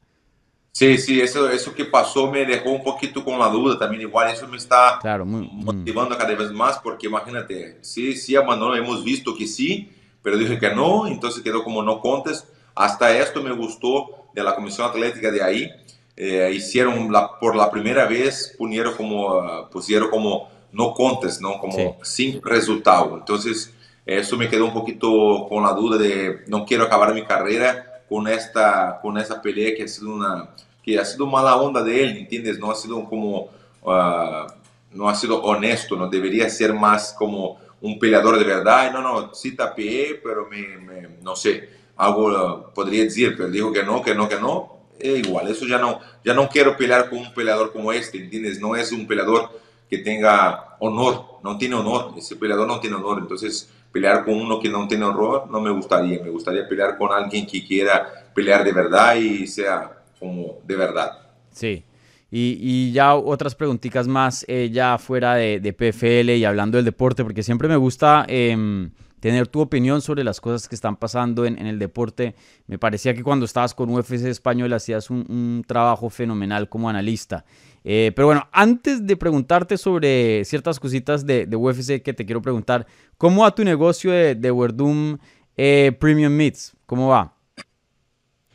Sí, 0.79 0.97
sí, 0.97 1.21
eso, 1.21 1.51
eso 1.51 1.75
que 1.75 1.85
pasó 1.85 2.31
me 2.31 2.47
dejó 2.47 2.71
un 2.71 2.85
poquito 2.85 3.25
con 3.25 3.37
la 3.37 3.49
duda 3.49 3.77
también. 3.77 4.03
Igual 4.03 4.31
eso 4.31 4.47
me 4.47 4.59
está 4.59 4.97
claro, 5.01 5.27
muy, 5.27 5.51
motivando 5.53 6.17
cada 6.17 6.33
vez 6.37 6.53
más 6.53 6.79
porque 6.79 7.09
imagínate, 7.09 7.79
sí, 7.81 8.15
sí, 8.15 8.37
a 8.37 8.43
Manolo 8.43 8.77
hemos 8.77 9.03
visto 9.03 9.35
que 9.37 9.49
sí, 9.49 9.91
pero 10.23 10.39
dije 10.39 10.57
que 10.57 10.73
no, 10.73 11.09
entonces 11.09 11.43
quedó 11.43 11.65
como 11.65 11.83
no 11.83 12.01
contest. 12.01 12.47
Hasta 12.77 13.19
esto 13.19 13.43
me 13.43 13.51
gustó 13.51 14.29
de 14.33 14.45
la 14.45 14.55
Comisión 14.55 14.89
Atlética 14.89 15.33
de 15.33 15.43
ahí. 15.43 15.69
Eh, 16.17 16.53
hicieron 16.55 17.11
la, 17.11 17.29
por 17.41 17.57
la 17.57 17.73
primera 17.73 18.07
vez, 18.07 18.55
pusieron 18.57 18.95
como, 18.95 19.37
uh, 19.37 19.69
pusieron 19.73 20.11
como 20.11 20.49
no 20.71 20.95
contas, 20.95 21.41
¿no? 21.41 21.59
Como 21.59 21.97
sin 22.05 22.41
resultado. 22.41 23.17
Entonces, 23.19 23.75
eso 24.07 24.37
me 24.37 24.49
quedó 24.49 24.67
un 24.67 24.75
poquito 24.75 25.45
con 25.49 25.65
la 25.65 25.73
duda 25.73 25.99
de 25.99 26.45
no 26.47 26.65
quiero 26.65 26.85
acabar 26.85 27.13
mi 27.15 27.25
carrera 27.25 28.05
con 28.09 28.29
esta, 28.29 29.01
con 29.03 29.19
esa 29.19 29.43
pelea 29.43 29.75
que 29.77 29.83
ha 29.83 29.89
sido 29.89 30.15
una, 30.15 30.51
que 30.83 30.99
ha 30.99 31.05
sido 31.05 31.27
mala 31.27 31.57
onda 31.57 31.83
de 31.83 32.03
él, 32.03 32.17
¿entiendes? 32.19 32.59
No 32.59 32.71
ha 32.71 32.75
sido 32.75 33.05
como, 33.05 33.51
uh, 33.83 34.47
no 34.93 35.09
ha 35.09 35.15
sido 35.15 35.43
honesto, 35.43 35.97
no 35.97 36.09
debería 36.09 36.49
ser 36.49 36.73
más 36.73 37.15
como 37.17 37.59
un 37.81 37.99
peleador 37.99 38.39
de 38.39 38.45
verdad. 38.45 38.93
No, 38.93 39.01
no, 39.01 39.35
sí 39.35 39.55
tapeé, 39.55 40.21
pero 40.23 40.49
me, 40.49 41.09
no 41.23 41.37
sé, 41.37 41.69
algo 41.97 42.29
uh, 42.29 42.73
podría 42.75 43.05
decir, 43.05 43.35
pero 43.37 43.51
dijo 43.51 43.73
que 43.73 43.83
no, 43.83 44.03
que 44.03 44.15
no, 44.15 44.29
que 44.29 44.41
no. 44.41 44.79
Es 44.99 45.27
igual, 45.27 45.47
eso 45.49 45.65
ya 45.65 45.79
no, 45.79 46.01
ya 46.25 46.35
no 46.35 46.49
quiero 46.49 46.77
pelear 46.77 47.09
con 47.09 47.21
un 47.21 47.33
peleador 47.33 47.73
como 47.73 47.93
este, 47.93 48.19
¿entiendes? 48.19 48.61
No 48.61 48.75
es 48.75 48.91
un 48.91 49.07
peleador 49.07 49.49
que 49.89 49.99
tenga 49.99 50.77
honor, 50.81 51.39
no 51.43 51.57
tiene 51.57 51.77
honor, 51.77 52.15
ese 52.17 52.35
peleador 52.35 52.67
no 52.67 52.81
tiene 52.81 52.97
honor, 52.97 53.19
entonces 53.21 53.71
pelear 53.93 54.25
con 54.25 54.35
uno 54.35 54.61
que 54.61 54.69
no 54.69 54.87
tiene 54.87 55.05
honor 55.05 55.49
no 55.51 55.61
me 55.61 55.71
gustaría, 55.71 56.23
me 56.23 56.31
gustaría 56.31 56.69
pelear 56.69 56.99
con 56.99 57.13
alguien 57.13 57.47
que 57.47 57.67
quiera 57.67 58.31
pelear 58.35 58.65
de 58.65 58.73
verdad 58.73 59.17
y 59.17 59.47
sea 59.47 59.98
como 60.19 60.59
de 60.67 60.77
verdad. 60.77 61.13
Sí. 61.51 61.85
Y, 62.31 62.93
ya 62.93 63.15
otras 63.15 63.55
preguntitas 63.55 64.07
más, 64.07 64.45
eh, 64.49 64.69
ya 64.71 64.99
fuera 64.99 65.35
de, 65.35 65.73
PFL 65.73 66.37
y 66.37 66.45
hablando 66.45 66.77
del 66.77 66.85
deporte, 66.85 67.23
porque 67.23 67.43
siempre 67.43 67.69
me 67.69 67.77
gusta 67.77 68.27
em, 68.29 68.91
tener 69.21 69.49
tu 69.49 69.61
opinión 69.61 70.03
sobre 70.03 70.25
las 70.25 70.39
cosas 70.39 70.69
que 70.69 70.75
están 70.75 70.97
pasando 70.97 71.47
en, 71.47 71.59
el 71.59 71.79
deporte. 71.79 72.35
Me 72.67 72.79
parecía 72.79 73.15
que 73.15 73.23
cuando 73.23 73.47
estabas 73.47 73.75
con 73.75 73.89
UFC 73.89 74.27
Español 74.27 74.73
hacías 74.75 75.09
un, 75.09 75.65
trabajo 75.67 76.11
fenomenal 76.11 76.69
como 76.69 76.91
analista. 76.91 77.47
Eh, 77.83 78.13
pero 78.15 78.27
bueno, 78.27 78.47
antes 78.53 79.07
de 79.07 79.17
preguntarte 79.17 79.79
sobre 79.79 80.45
ciertas 80.45 80.79
cositas 80.79 81.25
de, 81.25 81.49
UFC 81.57 82.03
que 82.03 82.13
te 82.13 82.27
quiero 82.27 82.43
preguntar, 82.43 82.87
¿cómo 83.17 83.43
va 83.43 83.55
tu 83.55 83.65
negocio 83.65 84.13
de, 84.13 84.35
de 84.35 84.51
Verdum 84.53 85.17
eh, 85.57 85.97
Premium 85.99 86.33
Meats? 86.35 86.77
¿Cómo 86.85 87.09
va? 87.09 87.38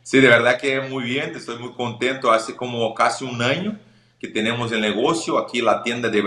Sí, 0.03 0.19
de 0.19 0.27
verdad 0.27 0.59
que 0.59 0.81
muy 0.81 1.05
bien, 1.05 1.33
estoy 1.33 1.57
muy 1.57 1.71
contento. 1.71 2.29
Hace 2.29 2.55
como 2.57 2.93
casi 2.93 3.23
un 3.23 3.41
año 3.41 3.79
que 4.19 4.27
tenemos 4.27 4.71
el 4.73 4.81
negocio, 4.81 5.37
aquí 5.37 5.61
la 5.61 5.81
tienda 5.81 6.09
de, 6.09 6.21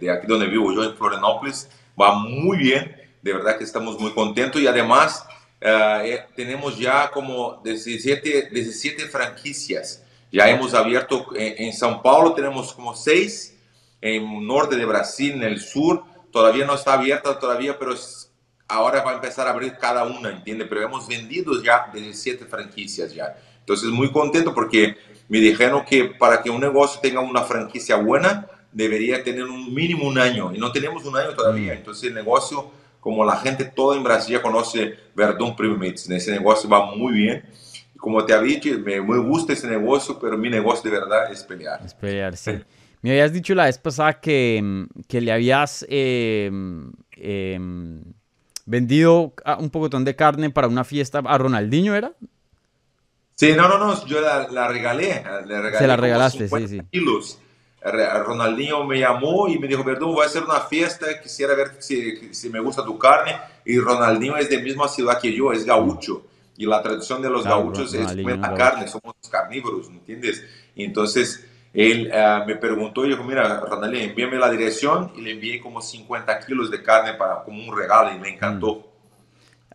de, 0.00 0.10
aquí 0.10 0.26
donde 0.26 0.46
vivo 0.46 0.72
yo 0.72 0.84
en 0.84 0.96
Florianópolis, 0.96 1.68
va 2.00 2.14
muy 2.14 2.56
bien, 2.58 2.96
de 3.20 3.32
verdad 3.32 3.58
que 3.58 3.64
estamos 3.64 4.00
muy 4.00 4.12
contentos 4.12 4.60
y 4.60 4.66
además 4.66 5.26
eh, 5.60 6.00
eh, 6.04 6.26
tenemos 6.34 6.78
ya 6.78 7.10
como 7.10 7.60
17, 7.62 8.48
17 8.50 9.06
franquicias. 9.06 10.02
Ya 10.32 10.48
hemos 10.48 10.72
abierto 10.72 11.26
en, 11.36 11.66
en 11.66 11.72
São 11.72 12.00
Paulo, 12.00 12.32
tenemos 12.32 12.72
como 12.72 12.94
6, 12.94 13.54
en 14.00 14.46
norte 14.46 14.76
de 14.76 14.84
Brasil, 14.86 15.32
en 15.32 15.42
el 15.42 15.60
sur, 15.60 16.04
todavía 16.32 16.64
no 16.64 16.74
está 16.74 16.94
abierta 16.94 17.38
todavía, 17.38 17.78
pero 17.78 17.94
ahora 18.68 19.02
va 19.02 19.12
a 19.12 19.14
empezar 19.14 19.46
a 19.46 19.50
abrir 19.50 19.76
cada 19.78 20.04
una, 20.04 20.30
¿entiende? 20.30 20.64
Pero 20.64 20.82
hemos 20.82 21.06
vendido 21.06 21.62
ya 21.62 21.90
17 21.92 22.46
franquicias 22.46 23.12
ya. 23.14 23.36
Entonces, 23.60 23.88
muy 23.90 24.10
contento 24.10 24.54
porque 24.54 24.96
me 25.28 25.38
dijeron 25.38 25.84
que 25.84 26.04
para 26.04 26.42
que 26.42 26.50
un 26.50 26.60
negocio 26.60 27.00
tenga 27.00 27.20
una 27.20 27.42
franquicia 27.42 27.96
buena, 27.96 28.46
debería 28.72 29.22
tener 29.22 29.44
un 29.44 29.72
mínimo 29.72 30.06
un 30.06 30.18
año. 30.18 30.52
Y 30.54 30.58
no 30.58 30.72
tenemos 30.72 31.04
un 31.04 31.16
año 31.16 31.34
todavía. 31.34 31.72
Mm. 31.72 31.76
Entonces, 31.78 32.04
el 32.04 32.14
negocio, 32.14 32.70
como 33.00 33.24
la 33.24 33.36
gente 33.36 33.64
toda 33.64 33.96
en 33.96 34.02
Brasil 34.02 34.36
ya 34.36 34.42
conoce 34.42 34.94
Verdun 35.14 35.56
Premium 35.56 35.82
ese 35.82 36.32
negocio 36.32 36.68
va 36.68 36.94
muy 36.94 37.14
bien. 37.14 37.44
Como 37.96 38.24
te 38.26 38.34
había 38.34 38.56
dicho, 38.56 38.68
me, 38.80 39.00
me 39.00 39.18
gusta 39.18 39.54
ese 39.54 39.66
negocio, 39.66 40.18
pero 40.18 40.36
mi 40.36 40.50
negocio 40.50 40.90
de 40.90 40.98
verdad 40.98 41.32
es 41.32 41.42
pelear. 41.42 41.80
Es 41.84 41.94
pelear, 41.94 42.36
sí. 42.36 42.52
Me 43.00 43.10
habías 43.10 43.32
dicho 43.32 43.54
la 43.54 43.64
vez 43.64 43.78
pasada 43.78 44.20
que, 44.20 44.86
que 45.08 45.20
le 45.20 45.32
habías... 45.32 45.86
Eh, 45.88 46.50
eh, 47.16 47.58
vendido 48.66 49.34
un 49.58 49.70
pocotón 49.70 50.04
de 50.04 50.16
carne 50.16 50.50
para 50.50 50.68
una 50.68 50.84
fiesta 50.84 51.22
a 51.24 51.38
Ronaldinho, 51.38 51.94
¿era? 51.94 52.12
Sí, 53.34 53.52
no, 53.56 53.68
no, 53.68 53.78
no, 53.78 54.06
yo 54.06 54.20
la, 54.20 54.68
regalé, 54.68 55.24
Se 55.78 55.86
la 55.86 55.96
regalaste, 55.96 56.48
sí, 56.48 56.68
sí. 56.68 56.82
Kilos. 56.90 57.38
Ronaldinho 57.82 58.84
me 58.84 58.98
llamó 58.98 59.48
y 59.48 59.58
me 59.58 59.68
dijo, 59.68 59.84
perdón, 59.84 60.14
voy 60.14 60.22
a 60.22 60.26
hacer 60.26 60.42
una 60.42 60.60
fiesta, 60.60 61.20
quisiera 61.20 61.54
ver 61.54 61.72
si, 61.80 62.32
si, 62.32 62.48
me 62.48 62.60
gusta 62.60 62.84
tu 62.84 62.98
carne. 62.98 63.36
Y 63.64 63.78
Ronaldinho 63.78 64.36
es 64.36 64.48
de 64.48 64.62
misma 64.62 64.88
ciudad 64.88 65.20
que 65.20 65.34
yo, 65.34 65.52
es 65.52 65.66
gaucho. 65.66 66.24
Y 66.56 66.66
la 66.66 66.80
tradición 66.82 67.20
de 67.20 67.28
los 67.28 67.44
gauchos 67.44 67.92
es 67.92 68.06
comer 68.06 68.38
la 68.38 68.54
carne, 68.54 68.88
somos 68.88 69.14
carnívoros, 69.30 69.88
¿entiendes? 69.88 70.42
Y 70.74 70.84
entonces 70.84 71.44
él 71.74 72.08
uh, 72.12 72.46
me 72.46 72.54
preguntó 72.54 73.04
y 73.04 73.08
dijo, 73.08 73.24
mira, 73.24 73.58
Ronaldinho, 73.58 74.04
envíame 74.04 74.38
la 74.38 74.48
dirección 74.48 75.10
y 75.16 75.22
le 75.22 75.32
envié 75.32 75.60
como 75.60 75.82
50 75.82 76.38
kilos 76.46 76.70
de 76.70 76.80
carne 76.80 77.14
para, 77.14 77.42
como 77.42 77.68
un 77.68 77.76
regalo 77.76 78.14
y 78.14 78.20
me 78.20 78.28
encantó. 78.28 78.76
Mm. 78.76 78.82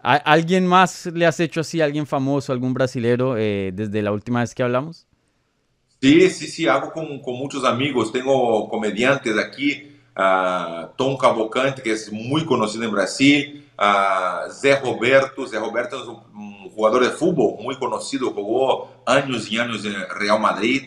¿A 0.02 0.16
¿Alguien 0.16 0.66
más 0.66 1.08
le 1.08 1.26
has 1.26 1.42
hecho 1.42 1.60
así, 1.60 1.82
alguien 1.82 2.08
famoso, 2.08 2.54
algún 2.54 2.74
brasilero, 2.74 3.36
eh, 3.38 3.72
desde 3.74 4.02
la 4.02 4.14
última 4.14 4.40
vez 4.40 4.56
que 4.56 4.64
hablamos? 4.64 5.08
Sí, 6.02 6.30
sí, 6.30 6.48
sí, 6.48 6.68
hago 6.70 6.94
con, 6.94 7.22
con 7.22 7.36
muchos 7.36 7.66
amigos. 7.66 8.14
Tengo 8.14 8.70
comediantes 8.70 9.38
aquí, 9.38 9.92
uh, 10.18 10.88
Tom 10.96 11.18
Cavalcante, 11.18 11.82
que 11.82 11.92
es 11.92 12.10
muy 12.14 12.46
conocido 12.46 12.86
en 12.86 12.92
Brasil, 12.92 13.70
uh, 13.78 14.50
Zé 14.50 14.80
Roberto. 14.80 15.46
Zé 15.46 15.60
Roberto 15.60 16.02
es 16.02 16.08
un, 16.08 16.64
un 16.64 16.70
jugador 16.70 17.04
de 17.04 17.10
fútbol 17.10 17.62
muy 17.62 17.76
conocido, 17.78 18.32
jugó 18.32 19.04
años 19.06 19.52
y 19.52 19.60
años 19.60 19.84
en 19.84 19.96
Real 20.18 20.40
Madrid 20.40 20.84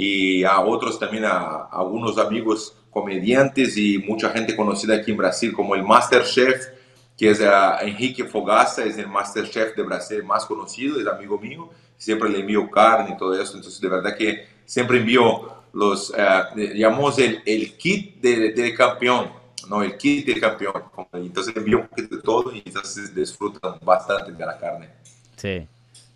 y 0.00 0.44
a 0.44 0.60
otros 0.60 0.96
también, 0.96 1.24
a, 1.24 1.64
algunos 1.72 2.18
amigos 2.18 2.72
comediantes 2.88 3.76
y 3.76 3.98
mucha 3.98 4.30
gente 4.30 4.54
conocida 4.54 4.94
aquí 4.94 5.10
en 5.10 5.16
Brasil, 5.16 5.52
como 5.52 5.74
el 5.74 5.82
Masterchef, 5.82 6.68
que 7.16 7.30
es 7.30 7.40
Enrique 7.40 8.24
Fogaça, 8.24 8.84
es 8.84 8.96
el 8.96 9.08
Masterchef 9.08 9.74
de 9.74 9.82
Brasil 9.82 10.22
más 10.22 10.46
conocido, 10.46 11.00
es 11.00 11.06
amigo 11.08 11.36
mío, 11.36 11.70
siempre 11.96 12.28
le 12.28 12.38
envío 12.38 12.70
carne 12.70 13.14
y 13.14 13.16
todo 13.16 13.34
eso, 13.34 13.56
entonces 13.56 13.80
de 13.80 13.88
verdad 13.88 14.16
que 14.16 14.46
siempre 14.64 14.98
envío 14.98 15.52
los, 15.72 16.10
uh, 16.10 16.56
llamamos 16.56 17.18
el, 17.18 17.42
el 17.44 17.76
kit 17.76 18.20
del 18.20 18.54
de 18.54 18.74
campeón, 18.74 19.32
no, 19.68 19.82
el 19.82 19.96
kit 19.96 20.24
del 20.24 20.40
campeón, 20.40 20.80
entonces 21.14 21.56
envío 21.56 21.80
un 21.80 21.88
poquito 21.88 22.14
de 22.14 22.22
todo 22.22 22.54
y 22.54 22.62
entonces 22.64 23.12
disfrutan 23.12 23.80
bastante 23.82 24.30
de 24.30 24.46
la 24.46 24.56
carne. 24.56 24.90
Sí, 25.34 25.66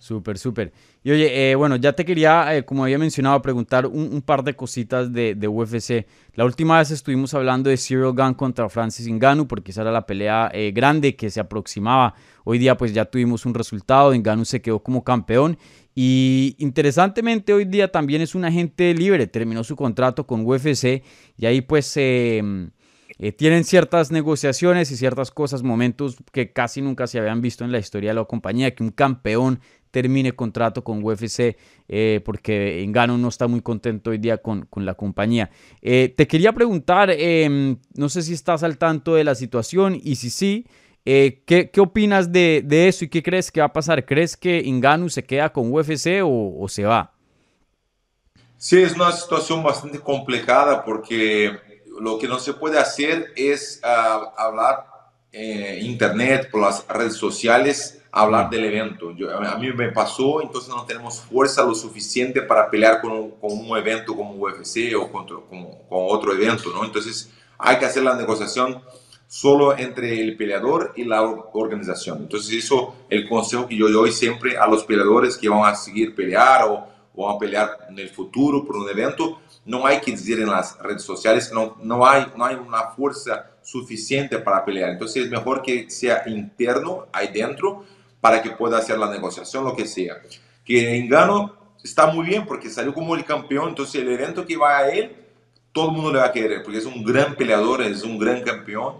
súper, 0.02 0.36
súper. 0.36 0.72
Y 1.04 1.12
oye, 1.12 1.50
eh, 1.50 1.54
bueno, 1.54 1.76
ya 1.76 1.92
te 1.92 2.04
quería, 2.04 2.56
eh, 2.56 2.64
como 2.64 2.82
había 2.82 2.98
mencionado, 2.98 3.40
preguntar 3.40 3.86
un, 3.86 4.20
par 4.22 4.42
de 4.42 4.54
cositas 4.54 5.12
de, 5.12 5.48
UFC. 5.48 6.06
La 6.34 6.44
última 6.44 6.78
vez 6.78 6.90
estuvimos 6.90 7.32
hablando 7.34 7.70
de 7.70 7.76
Cyril 7.76 8.12
Gunn 8.12 8.34
contra 8.34 8.68
Francis 8.68 9.08
Ngannou, 9.08 9.46
porque 9.46 9.70
esa 9.70 9.82
era 9.82 9.92
la 9.92 10.04
pelea 10.04 10.50
eh, 10.52 10.72
grande 10.74 11.14
que 11.14 11.30
se 11.30 11.38
aproximaba. 11.38 12.14
Hoy 12.44 12.58
día 12.58 12.76
pues 12.76 12.92
ya 12.92 13.04
tuvimos 13.04 13.46
un 13.46 13.54
resultado, 13.54 14.12
Ngannou 14.12 14.44
se 14.44 14.60
quedó 14.60 14.82
como 14.82 15.04
campeón. 15.04 15.56
Y 15.94 16.56
interesantemente 16.58 17.52
hoy 17.52 17.64
día 17.64 17.92
también 17.92 18.22
es 18.22 18.34
un 18.34 18.44
agente 18.44 18.92
libre, 18.94 19.28
terminó 19.28 19.62
su 19.62 19.76
contrato 19.76 20.26
con 20.26 20.44
UFC 20.44 21.04
y 21.36 21.46
ahí 21.46 21.60
pues... 21.60 21.96
tienen 23.36 23.64
ciertas 23.64 24.10
negociaciones 24.10 24.90
y 24.90 24.96
ciertas 24.96 25.30
cosas, 25.30 25.62
momentos 25.62 26.16
que 26.32 26.52
casi 26.52 26.82
nunca 26.82 27.06
se 27.06 27.18
habían 27.18 27.40
visto 27.40 27.64
en 27.64 27.72
la 27.72 27.78
historia 27.78 28.10
de 28.10 28.14
la 28.14 28.24
compañía, 28.24 28.74
que 28.74 28.82
un 28.82 28.90
campeón 28.90 29.60
termine 29.92 30.32
contrato 30.32 30.82
con 30.82 31.04
UFC 31.04 31.56
eh, 31.88 32.20
porque 32.24 32.82
Engano 32.82 33.16
no 33.18 33.28
está 33.28 33.46
muy 33.46 33.60
contento 33.60 34.10
hoy 34.10 34.18
día 34.18 34.38
con, 34.38 34.62
con 34.66 34.84
la 34.84 34.94
compañía. 34.94 35.50
Eh, 35.80 36.12
te 36.16 36.26
quería 36.26 36.52
preguntar, 36.52 37.10
em, 37.10 37.76
no 37.94 38.08
sé 38.08 38.22
si 38.22 38.32
estás 38.32 38.64
al 38.64 38.78
tanto 38.78 39.14
de 39.14 39.22
la 39.22 39.36
situación 39.36 40.00
y 40.02 40.16
si 40.16 40.30
sí, 40.30 40.66
eh, 41.04 41.42
¿qué, 41.46 41.70
¿qué, 41.70 41.80
opinas 41.80 42.32
de, 42.32 42.62
de, 42.64 42.88
eso 42.88 43.04
y 43.04 43.08
qué 43.08 43.22
crees 43.22 43.52
que 43.52 43.60
va 43.60 43.66
a 43.66 43.72
pasar? 43.72 44.04
¿Crees 44.06 44.36
que 44.36 44.60
Engano 44.60 45.08
se 45.08 45.24
queda 45.24 45.52
con 45.52 45.72
UFC 45.72 46.22
o, 46.24 46.56
o 46.58 46.68
se 46.68 46.84
va? 46.84 47.12
Sí, 48.56 48.80
es 48.80 48.94
una 48.94 49.12
situación 49.12 49.62
bastante 49.62 49.98
complicada 49.98 50.84
porque 50.84 51.50
lo 52.00 52.18
que 52.18 52.28
no 52.28 52.38
se 52.38 52.54
puede 52.54 52.78
hacer 52.78 53.32
es 53.36 53.80
uh, 53.82 54.28
hablar 54.36 54.86
en 55.32 55.86
internet, 55.86 56.50
por 56.50 56.60
las 56.60 56.86
redes 56.88 57.14
sociales, 57.14 58.02
hablar 58.12 58.50
del 58.50 58.66
evento. 58.66 59.12
Yo, 59.12 59.30
a 59.30 59.56
mí 59.56 59.72
me 59.72 59.90
pasó, 59.90 60.42
entonces 60.42 60.68
no 60.68 60.84
tenemos 60.84 61.20
fuerza 61.20 61.64
lo 61.64 61.74
suficiente 61.74 62.42
para 62.42 62.70
pelear 62.70 63.00
con, 63.00 63.30
con 63.32 63.52
un 63.52 63.76
evento 63.76 64.14
como 64.14 64.34
UFC 64.34 64.94
o 64.94 65.10
contra, 65.10 65.36
con, 65.48 65.64
con, 65.88 66.06
otro 66.08 66.34
evento, 66.34 66.70
¿no? 66.74 66.84
Entonces 66.84 67.30
hay 67.58 67.78
que 67.78 67.86
hacer 67.86 68.02
la 68.02 68.14
negociación 68.14 68.82
solo 69.26 69.76
entre 69.78 70.20
el 70.20 70.36
peleador 70.36 70.92
y 70.94 71.04
la 71.04 71.22
organización. 71.22 72.18
Entonces 72.18 72.64
eso 72.64 72.94
el 73.08 73.26
consejo 73.26 73.66
que 73.66 73.76
yo 73.76 73.88
doy 73.88 74.12
siempre 74.12 74.58
a 74.58 74.66
los 74.66 74.84
peleadores 74.84 75.38
que 75.38 75.48
van 75.48 75.64
a 75.64 75.74
seguir 75.74 76.14
pelear 76.14 76.64
o, 76.64 76.86
o 77.14 77.26
van 77.26 77.36
a 77.36 77.38
pelear 77.38 77.78
en 77.88 77.98
el 77.98 78.10
futuro 78.10 78.62
por 78.66 78.76
un 78.76 78.90
evento, 78.90 79.40
no 79.64 79.86
hay 79.86 80.00
que 80.00 80.12
decir 80.12 80.40
en 80.40 80.50
las 80.50 80.78
redes 80.78 81.02
sociales 81.02 81.50
no, 81.52 81.76
no, 81.82 82.06
hay, 82.06 82.26
no 82.36 82.44
hay 82.44 82.56
una 82.56 82.88
fuerza 82.90 83.50
suficiente 83.62 84.38
para 84.38 84.64
pelear. 84.64 84.90
Entonces 84.90 85.24
es 85.24 85.30
mejor 85.30 85.62
que 85.62 85.88
sea 85.90 86.24
interno, 86.26 87.06
ahí 87.12 87.28
dentro, 87.32 87.84
para 88.20 88.42
que 88.42 88.50
pueda 88.50 88.78
hacer 88.78 88.98
la 88.98 89.10
negociación, 89.10 89.64
lo 89.64 89.76
que 89.76 89.86
sea. 89.86 90.16
Que 90.64 90.96
Engano 90.96 91.56
está 91.82 92.06
muy 92.06 92.26
bien 92.26 92.46
porque 92.46 92.70
salió 92.70 92.92
como 92.92 93.14
el 93.14 93.24
campeón, 93.24 93.70
entonces 93.70 94.02
el 94.02 94.12
evento 94.12 94.46
que 94.46 94.56
va 94.56 94.78
a 94.78 94.90
él 94.90 95.16
todo 95.72 95.86
el 95.88 95.92
mundo 95.92 96.12
le 96.12 96.18
va 96.18 96.26
a 96.26 96.32
querer, 96.32 96.62
porque 96.62 96.78
es 96.78 96.84
un 96.84 97.02
gran 97.02 97.34
peleador, 97.34 97.82
es 97.82 98.02
un 98.02 98.18
gran 98.18 98.42
campeón, 98.42 98.96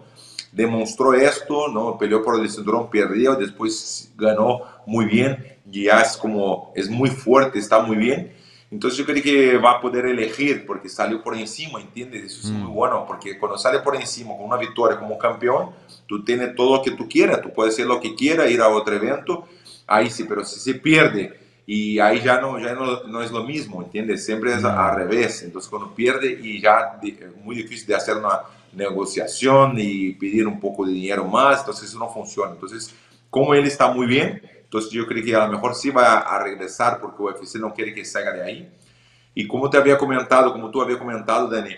demostró 0.50 1.12
esto, 1.12 1.69
¿no? 1.69 1.99
Peleó 1.99 2.23
por 2.23 2.40
el 2.40 2.50
cinturón, 2.50 2.90
perdió, 2.90 3.35
después 3.37 4.11
ganó 4.16 4.62
muy 4.87 5.04
bien, 5.04 5.59
ya 5.66 6.00
es 6.00 6.16
como, 6.16 6.73
es 6.75 6.88
muy 6.88 7.11
fuerte, 7.11 7.59
está 7.59 7.81
muy 7.81 7.97
bien. 7.97 8.35
Entonces 8.72 8.98
yo 8.98 9.04
creo 9.04 9.22
que 9.22 9.58
va 9.58 9.72
a 9.72 9.80
poder 9.82 10.06
elegir 10.06 10.64
porque 10.64 10.88
salió 10.88 11.22
por 11.22 11.36
encima, 11.36 11.78
¿entiendes? 11.78 12.24
Eso 12.24 12.48
es 12.48 12.54
muy 12.54 12.70
mm. 12.70 12.74
bueno, 12.74 13.04
porque 13.06 13.38
cuando 13.38 13.58
sale 13.58 13.80
por 13.80 13.94
encima 13.94 14.30
con 14.34 14.46
una 14.46 14.56
victoria 14.56 14.98
como 14.98 15.18
campeón, 15.18 15.72
tú 16.06 16.24
tienes 16.24 16.54
todo 16.54 16.78
lo 16.78 16.82
que 16.82 16.92
tú 16.92 17.06
quieras, 17.06 17.42
tú 17.42 17.52
puedes 17.52 17.74
hacer 17.74 17.84
lo 17.84 18.00
que 18.00 18.14
quieras, 18.14 18.50
ir 18.50 18.62
a 18.62 18.68
otro 18.68 18.96
evento, 18.96 19.46
ahí 19.86 20.08
sí, 20.08 20.24
pero 20.26 20.42
si 20.42 20.58
se 20.58 20.74
pierde 20.76 21.38
y 21.66 21.98
ahí 21.98 22.22
ya 22.22 22.40
no, 22.40 22.58
ya 22.58 22.72
no, 22.72 23.02
no 23.04 23.20
es 23.20 23.30
lo 23.30 23.44
mismo, 23.44 23.82
¿entiendes? 23.82 24.24
Siempre 24.24 24.54
es 24.54 24.64
al 24.64 24.96
revés, 24.96 25.42
entonces 25.42 25.68
cuando 25.68 25.94
pierde 25.94 26.38
y 26.42 26.58
ya 26.62 26.98
es 27.02 27.36
muy 27.44 27.56
difícil 27.56 27.88
de 27.88 27.96
hacer 27.96 28.16
una 28.16 28.40
negociación 28.72 29.74
y 29.76 30.14
pedir 30.14 30.46
un 30.46 30.58
poco 30.58 30.86
de 30.86 30.94
dinero 30.94 31.26
más, 31.26 31.60
entonces 31.60 31.90
eso 31.90 31.98
no 31.98 32.08
funciona. 32.08 32.52
Entonces, 32.52 32.94
como 33.28 33.52
él 33.52 33.66
está 33.66 33.92
muy 33.92 34.06
bien, 34.06 34.40
entonces 34.72 34.90
yo 34.90 35.06
creo 35.06 35.22
que 35.22 35.36
a 35.36 35.44
lo 35.44 35.52
mejor 35.52 35.74
sí 35.74 35.90
va 35.90 36.20
a 36.20 36.42
regresar 36.42 36.98
porque 36.98 37.22
UFC 37.22 37.56
no 37.56 37.74
quiere 37.74 37.92
que 37.92 38.06
salga 38.06 38.32
de 38.32 38.42
ahí. 38.42 38.72
Y 39.34 39.46
como 39.46 39.68
te 39.68 39.76
había 39.76 39.98
comentado, 39.98 40.50
como 40.50 40.70
tú 40.70 40.80
habías 40.80 40.98
comentado, 40.98 41.46
Dani, 41.46 41.76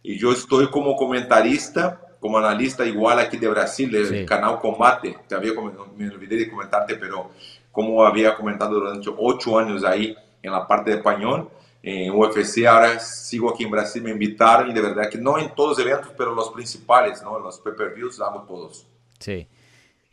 y 0.00 0.16
yo 0.16 0.30
estoy 0.30 0.68
como 0.68 0.94
comentarista, 0.94 2.00
como 2.20 2.38
analista 2.38 2.86
igual 2.86 3.18
aquí 3.18 3.36
de 3.36 3.48
Brasil, 3.48 3.90
del 3.90 4.24
canal 4.24 4.60
Combate, 4.60 5.18
te 5.26 5.34
había, 5.34 5.54
me 5.96 6.08
olvidé 6.08 6.36
de 6.36 6.48
comentarte, 6.48 6.94
pero 6.94 7.32
como 7.72 8.06
había 8.06 8.32
comentado 8.36 8.74
durante 8.74 9.10
ocho 9.18 9.58
años 9.58 9.82
ahí 9.82 10.16
en 10.40 10.52
la 10.52 10.68
parte 10.68 10.92
de 10.92 10.98
español, 10.98 11.50
en 11.82 12.12
UFC, 12.12 12.64
ahora 12.64 13.00
sigo 13.00 13.50
aquí 13.50 13.64
en 13.64 13.72
Brasil, 13.72 14.04
me 14.04 14.10
invitaron 14.12 14.70
y 14.70 14.72
de 14.72 14.82
verdad 14.82 15.10
que 15.10 15.18
no 15.18 15.36
en 15.36 15.52
todos 15.52 15.76
los 15.76 15.84
eventos, 15.84 16.12
pero 16.16 16.32
los 16.32 16.50
principales, 16.50 17.20
¿no? 17.24 17.40
Los 17.40 17.58
pay-per-views 17.58 18.20
hago 18.20 18.42
todos. 18.42 18.86
Sí. 19.18 19.48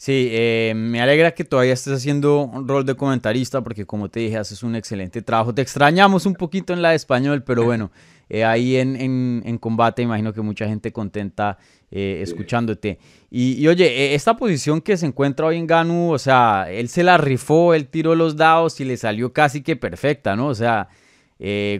Sí, 0.04 0.28
eh, 0.32 0.74
me 0.76 1.02
alegra 1.02 1.34
que 1.34 1.46
todavía 1.46 1.72
estés 1.72 1.94
haciendo 1.94 2.42
un 2.42 2.68
rol 2.68 2.86
de 2.86 2.94
comentarista 2.94 3.62
porque 3.62 3.86
como 3.86 4.10
te 4.10 4.20
dije, 4.20 4.36
haces 4.36 4.62
un 4.62 4.76
excelente 4.76 5.22
trabajo. 5.22 5.56
Te 5.56 5.62
extrañamos 5.62 6.26
un 6.26 6.36
poquito 6.36 6.74
en 6.74 6.82
la 6.82 6.90
de 6.90 6.98
español, 6.98 7.42
pero 7.44 7.64
bueno, 7.64 7.90
eh, 8.28 8.44
ahí 8.44 8.76
en, 8.76 8.98
en, 8.98 9.58
combate 9.60 10.02
imagino 10.02 10.34
que 10.34 10.42
mucha 10.42 10.68
gente 10.68 10.92
contenta 10.92 11.58
eh, 11.90 12.20
escuchándote. 12.22 13.00
Y, 13.32 13.66
oye, 13.66 14.14
esta 14.14 14.36
posición 14.36 14.82
que 14.82 14.98
se 14.98 15.06
encuentra 15.06 15.46
hoy 15.46 15.56
en 15.56 15.68
Ganu, 15.68 16.12
o 16.12 16.20
sea, 16.20 16.70
él 16.70 16.90
se 16.90 17.04
la 17.04 17.18
rifó, 17.18 17.74
él 17.74 17.88
tiró 17.88 18.14
los 18.14 18.36
dados 18.36 18.82
y 18.82 18.84
le 18.84 18.98
salió 18.98 19.32
casi 19.32 19.62
que 19.62 19.78
perfecta, 19.78 20.36
¿no? 20.36 20.48
O 20.48 20.56
sea, 20.56 20.90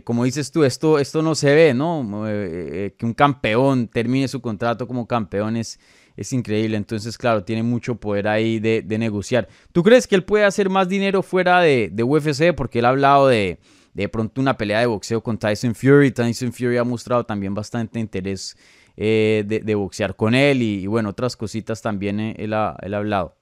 como 0.06 0.24
dices 0.24 0.50
tú, 0.50 0.64
esto, 0.64 0.98
esto 0.98 1.22
no 1.22 1.36
se 1.36 1.54
ve, 1.54 1.74
¿no? 1.74 2.24
que 2.24 3.06
un 3.06 3.14
campeón 3.14 3.90
termine 3.90 4.30
su 4.30 4.40
contrato 4.40 4.88
como 4.88 5.08
campeón 5.08 5.58
es 5.58 5.78
es 6.16 6.34
increíble. 6.34 6.78
Entonces, 6.78 7.18
claro, 7.18 7.44
tiene 7.44 7.64
mucho 7.64 7.96
poder 7.96 8.28
ahí 8.28 8.60
de, 8.60 8.84
negociar. 8.98 9.48
¿Tú 9.72 9.84
crees 9.84 10.08
que 10.08 10.16
él 10.16 10.24
puede 10.24 10.46
hacer 10.46 10.70
más 10.70 10.88
dinero 10.88 11.24
fuera 11.24 11.62
de, 11.62 11.92
UFC? 12.04 12.54
Porque 12.56 12.80
él 12.80 12.86
ha 12.86 12.90
hablado 12.90 13.28
de, 13.28 13.60
de 13.94 14.10
pronto 14.10 14.42
una 14.42 14.58
pelea 14.58 14.80
de 14.80 14.86
boxeo 14.86 15.22
con 15.22 15.38
Tyson 15.38 15.76
Fury. 15.76 16.12
Tyson 16.12 16.54
Fury 16.54 16.78
ha 16.78 16.84
mostrado 16.84 17.26
también 17.26 17.54
bastante 17.54 18.00
interés 18.00 18.56
eh, 18.96 19.44
de, 19.46 19.76
boxear 19.76 20.16
con 20.16 20.36
él 20.36 20.62
y, 20.62 20.88
bueno, 20.88 21.10
otras 21.10 21.36
cositas 21.36 21.82
también 21.82 22.20
eh, 22.20 22.36
él, 22.38 22.54
ha, 22.54 22.76
él, 22.82 22.94
ha, 22.94 22.98
hablado. 22.98 23.36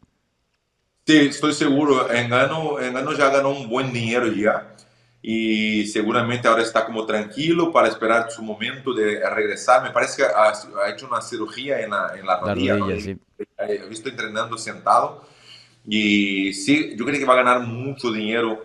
Sí, 1.06 1.18
estoy 1.18 1.54
seguro. 1.54 2.12
Engano, 2.12 2.80
Engano 2.80 3.14
ya 3.14 3.30
ganó 3.30 3.50
un 3.50 3.68
buen 3.68 3.92
dinero 3.92 4.28
ya 4.28 4.76
y 5.24 5.86
seguramente 5.88 6.48
ahora 6.48 6.64
está 6.64 6.86
como 6.86 7.06
tranquilo 7.06 7.72
para 7.72 7.88
esperar 7.88 8.32
su 8.32 8.42
momento 8.42 8.94
de 8.94 9.28
regresar. 9.30 9.84
Me 9.84 9.92
parece 9.92 10.24
que 10.24 10.28
ha, 10.28 10.90
hecho 10.90 11.08
una 11.08 11.22
cirugía 11.22 11.82
en 11.82 11.92
la, 11.92 12.14
en 12.18 12.26
la 12.26 12.40
rodilla. 12.40 12.78
He 13.58 13.88
visto 13.88 14.10
entrenando 14.10 14.58
sentado 14.58 15.24
y 15.88 16.54
sí, 16.54 16.96
yo 16.96 17.06
creo 17.06 17.20
que 17.20 17.26
va 17.26 17.34
a 17.34 17.44
ganar 17.44 17.62
mucho 17.62 18.12
dinero 18.12 18.62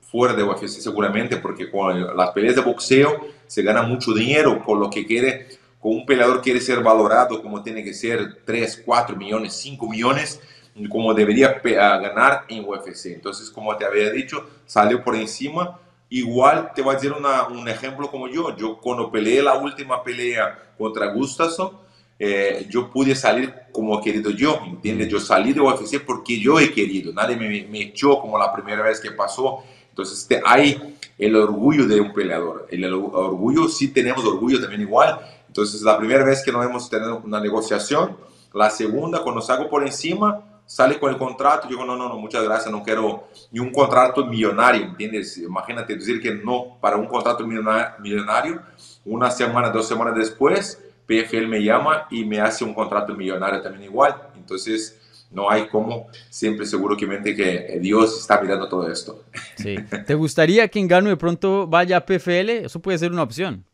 fuera 0.00 0.34
de 0.34 0.42
UFC 0.42 0.80
seguramente 0.80 1.36
porque 1.36 1.70
con 1.70 2.16
las 2.16 2.30
peleas 2.30 2.56
de 2.56 2.62
boxeo 2.62 3.26
se 3.46 3.62
gana 3.62 3.82
mucho 3.82 4.12
dinero 4.12 4.62
por 4.62 4.78
lo 4.78 4.90
que 4.90 5.06
quiere, 5.06 5.48
con 5.80 5.92
un 5.92 6.06
peleador 6.06 6.42
quiere 6.42 6.60
ser 6.60 6.82
valorado 6.82 7.42
como 7.42 7.62
tiene 7.62 7.82
que 7.82 7.94
ser 7.94 8.42
3, 8.44 8.82
4 8.84 9.16
millones, 9.16 9.54
5 9.54 9.88
millones 9.88 10.40
como 10.88 11.12
debería 11.12 11.60
ganar 11.62 12.44
en 12.48 12.64
UFC. 12.64 13.06
Entonces, 13.06 13.50
como 13.50 13.76
te 13.76 13.84
había 13.84 14.10
dicho, 14.10 14.48
salió 14.64 15.04
por 15.04 15.14
encima 15.16 15.78
Igual 16.14 16.72
te 16.74 16.82
voy 16.82 16.92
a 16.92 16.98
decir 16.98 17.10
un 17.10 17.68
ejemplo 17.68 18.10
como 18.10 18.28
yo. 18.28 18.54
Yo 18.54 18.76
cuando 18.76 19.10
peleé 19.10 19.42
la 19.42 19.54
última 19.54 20.04
pelea 20.04 20.74
contra 20.76 21.06
Gustafsson, 21.06 21.70
eh, 22.18 22.66
yo 22.68 22.90
pude 22.90 23.14
salir 23.14 23.50
como 23.72 23.98
querido 23.98 24.30
yo, 24.30 24.60
¿entiendes? 24.66 25.08
Yo 25.08 25.18
salí 25.18 25.54
de 25.54 25.60
UFC 25.62 26.04
porque 26.04 26.38
yo 26.38 26.60
he 26.60 26.70
querido, 26.70 27.14
nadie 27.14 27.34
me, 27.34 27.66
me 27.66 27.80
echó 27.80 28.20
como 28.20 28.36
la 28.36 28.52
primera 28.52 28.82
vez 28.82 29.00
que 29.00 29.12
pasó. 29.12 29.64
Entonces 29.88 30.28
hay 30.44 30.98
el 31.16 31.34
orgullo 31.34 31.86
de 31.86 31.98
un 31.98 32.12
peleador. 32.12 32.66
El, 32.70 32.84
el 32.84 32.92
orgullo, 32.92 33.66
sí 33.66 33.88
tenemos 33.88 34.22
orgullo 34.26 34.60
también 34.60 34.82
igual. 34.82 35.18
Entonces 35.48 35.80
la 35.80 35.96
primera 35.96 36.24
vez 36.24 36.42
que 36.44 36.52
no 36.52 36.62
hemos 36.62 36.90
tenido 36.90 37.22
una 37.24 37.40
negociación, 37.40 38.18
la 38.52 38.68
segunda, 38.68 39.22
cuando 39.22 39.40
salgo 39.40 39.70
por 39.70 39.82
encima, 39.82 40.51
sale 40.66 40.98
con 40.98 41.12
el 41.12 41.18
contrato, 41.18 41.68
digo, 41.68 41.84
no, 41.84 41.96
no, 41.96 42.08
no, 42.08 42.18
muchas 42.18 42.42
gracias, 42.44 42.70
no 42.72 42.82
quiero 42.82 43.28
ni 43.50 43.60
un 43.60 43.70
contrato 43.70 44.24
millonario, 44.24 44.84
¿entiendes? 44.84 45.38
Imagínate 45.38 45.96
decir 45.96 46.20
que 46.20 46.34
no 46.34 46.78
para 46.80 46.96
un 46.96 47.06
contrato 47.06 47.46
millonario, 47.46 48.62
una 49.04 49.30
semana, 49.30 49.70
dos 49.70 49.86
semanas 49.86 50.14
después, 50.14 50.82
PFL 51.06 51.46
me 51.46 51.62
llama 51.62 52.06
y 52.10 52.24
me 52.24 52.40
hace 52.40 52.64
un 52.64 52.74
contrato 52.74 53.14
millonario 53.14 53.60
también 53.60 53.84
igual. 53.84 54.14
Entonces, 54.36 54.98
no 55.30 55.50
hay 55.50 55.66
como, 55.68 56.08
siempre 56.30 56.66
seguro 56.66 56.96
que 56.96 57.06
mente 57.06 57.34
que 57.34 57.78
Dios 57.80 58.20
está 58.20 58.40
mirando 58.40 58.68
todo 58.68 58.90
esto. 58.90 59.24
Sí. 59.56 59.76
¿Te 60.06 60.14
gustaría 60.14 60.68
que 60.68 60.78
Engano 60.78 61.08
de 61.08 61.16
pronto 61.16 61.66
vaya 61.66 61.98
a 61.98 62.06
PFL? 62.06 62.64
Eso 62.64 62.80
puede 62.80 62.98
ser 62.98 63.12
una 63.12 63.22
opción. 63.22 63.64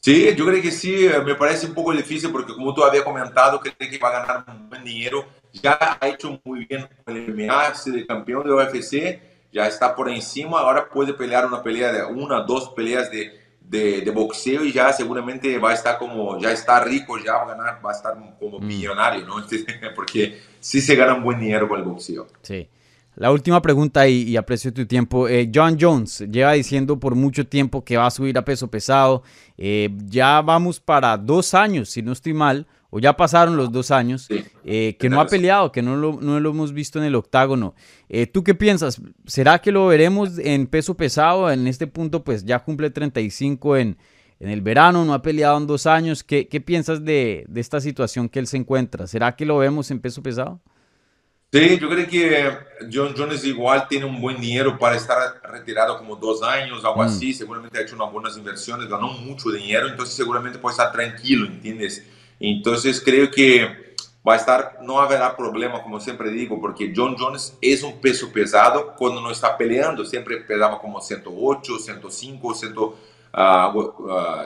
Sí, 0.00 0.34
yo 0.34 0.46
creo 0.46 0.62
que 0.62 0.70
sí, 0.70 1.08
me 1.26 1.34
parece 1.34 1.66
un 1.66 1.74
poco 1.74 1.92
difícil 1.92 2.30
porque 2.32 2.54
como 2.54 2.72
tú 2.72 2.82
habías 2.82 3.04
comentado, 3.04 3.60
creo 3.60 3.74
que 3.78 3.98
va 3.98 4.08
a 4.08 4.20
ganar 4.20 4.44
un 4.48 4.68
buen 4.70 4.82
dinero. 4.82 5.26
Ya 5.52 5.78
ha 6.00 6.08
hecho 6.08 6.40
muy 6.42 6.64
bien 6.64 6.88
con 7.04 7.16
el 7.16 7.34
MMA, 7.34 7.72
de 7.84 8.06
campeón 8.06 8.46
de 8.46 8.54
UFC, 8.54 9.20
ya 9.52 9.66
está 9.66 9.94
por 9.94 10.08
encima, 10.08 10.60
ahora 10.60 10.88
puede 10.88 11.12
pelear 11.12 11.44
una 11.44 11.62
pelea 11.62 11.92
de 11.92 12.04
una, 12.04 12.40
dos 12.40 12.70
peleas 12.70 13.10
de, 13.10 13.40
de, 13.60 14.10
boxeo 14.10 14.64
y 14.64 14.72
ya 14.72 14.92
seguramente 14.92 15.58
va 15.58 15.70
a 15.70 15.74
estar 15.74 15.98
como, 15.98 16.38
ya 16.38 16.50
está 16.50 16.82
rico, 16.82 17.18
ya 17.18 17.34
va 17.34 17.42
a 17.42 17.56
ganar, 17.56 17.84
va 17.84 17.90
a 17.90 17.94
estar 17.94 18.14
como 18.38 18.58
mm. 18.58 18.66
millonario, 18.66 19.26
¿no? 19.26 19.36
porque 19.94 20.40
sí 20.60 20.80
se 20.80 20.96
gana 20.96 21.14
un 21.14 21.22
buen 21.22 21.38
dinero 21.38 21.68
con 21.68 21.78
el 21.78 21.84
boxeo. 21.84 22.26
Sí. 22.42 22.68
La 23.16 23.32
última 23.32 23.60
pregunta 23.60 24.08
y, 24.08 24.36
aprecio 24.36 24.72
tu 24.72 24.86
tiempo. 24.86 25.28
Eh, 25.28 25.50
John 25.52 25.76
Jones 25.78 26.24
lleva 26.30 26.52
diciendo 26.52 26.98
por 26.98 27.14
mucho 27.14 27.46
tiempo 27.46 27.84
que 27.84 27.96
va 27.96 28.06
a 28.06 28.10
subir 28.10 28.38
a 28.38 28.44
peso 28.44 28.68
pesado. 28.68 29.22
Eh, 29.58 29.90
ya 30.06 30.40
vamos 30.42 30.80
para 30.80 31.16
dos 31.18 31.54
años, 31.54 31.90
si 31.90 32.02
no 32.02 32.12
estoy 32.12 32.32
mal, 32.32 32.66
o 32.88 32.98
ya 32.98 33.16
pasaron 33.16 33.56
los 33.56 33.70
dos 33.72 33.90
años, 33.90 34.28
eh, 34.64 34.96
que 34.98 35.10
no 35.10 35.20
ha 35.20 35.26
peleado, 35.26 35.70
que 35.70 35.82
no 35.82 35.96
lo, 35.96 36.20
no 36.20 36.40
lo, 36.40 36.50
hemos 36.50 36.72
visto 36.72 36.98
en 36.98 37.04
el 37.04 37.14
octágono. 37.14 37.74
¿Tú 38.32 38.42
qué 38.42 38.54
piensas? 38.54 39.00
¿Será 39.26 39.60
que 39.60 39.70
lo 39.70 39.86
veremos 39.86 40.38
en 40.38 40.66
peso 40.66 40.96
pesado? 40.96 41.50
En 41.50 41.66
este 41.66 41.86
punto, 41.86 42.24
pues 42.24 42.44
ya 42.44 42.60
cumple 42.60 42.90
35 42.90 43.76
en, 43.76 43.98
en 44.38 44.48
el 44.48 44.62
verano, 44.62 45.04
no 45.04 45.14
ha 45.14 45.22
peleado 45.22 45.58
en 45.58 45.66
dos 45.66 45.86
años. 45.86 46.24
¿Qué, 46.24 46.48
qué 46.48 46.60
piensas 46.60 47.04
de, 47.04 47.44
de 47.48 47.60
esta 47.60 47.80
situación 47.80 48.28
que 48.28 48.38
él 48.38 48.46
se 48.46 48.56
encuentra? 48.56 49.06
¿Será 49.06 49.36
que 49.36 49.44
lo 49.44 49.58
vemos 49.58 49.90
en 49.90 50.00
peso 50.00 50.22
pesado? 50.22 50.60
Sí, 51.52 51.78
yo 51.80 51.88
creo 51.88 52.06
que 52.06 52.58
John 52.92 53.12
Jones 53.16 53.44
igual 53.44 53.88
tiene 53.88 54.04
un 54.04 54.20
buen 54.20 54.40
dinero 54.40 54.78
para 54.78 54.94
estar 54.94 55.40
retirado 55.42 55.98
como 55.98 56.14
dos 56.14 56.44
años, 56.44 56.84
algo 56.84 57.02
mm. 57.02 57.06
así. 57.06 57.34
Seguramente 57.34 57.76
ha 57.76 57.82
hecho 57.82 57.96
unas 57.96 58.12
buenas 58.12 58.36
inversiones, 58.36 58.88
ganó 58.88 59.08
mucho 59.08 59.50
dinero, 59.50 59.88
entonces 59.88 60.14
seguramente 60.14 60.60
puede 60.60 60.74
estar 60.74 60.92
tranquilo, 60.92 61.46
¿entiendes? 61.46 62.06
Entonces 62.38 63.02
creo 63.04 63.32
que 63.32 63.96
va 64.26 64.34
a 64.34 64.36
estar, 64.36 64.78
no 64.82 65.00
habrá 65.00 65.36
problema, 65.36 65.82
como 65.82 65.98
siempre 65.98 66.30
digo, 66.30 66.60
porque 66.60 66.92
John 66.94 67.16
Jones 67.18 67.56
es 67.60 67.82
un 67.82 68.00
peso 68.00 68.30
pesado 68.32 68.94
cuando 68.96 69.20
no 69.20 69.32
está 69.32 69.58
peleando. 69.58 70.04
Siempre 70.04 70.36
pesaba 70.36 70.80
como 70.80 71.00
108, 71.00 71.78
105, 71.80 72.54
100, 72.54 72.78
uh, 72.78 72.92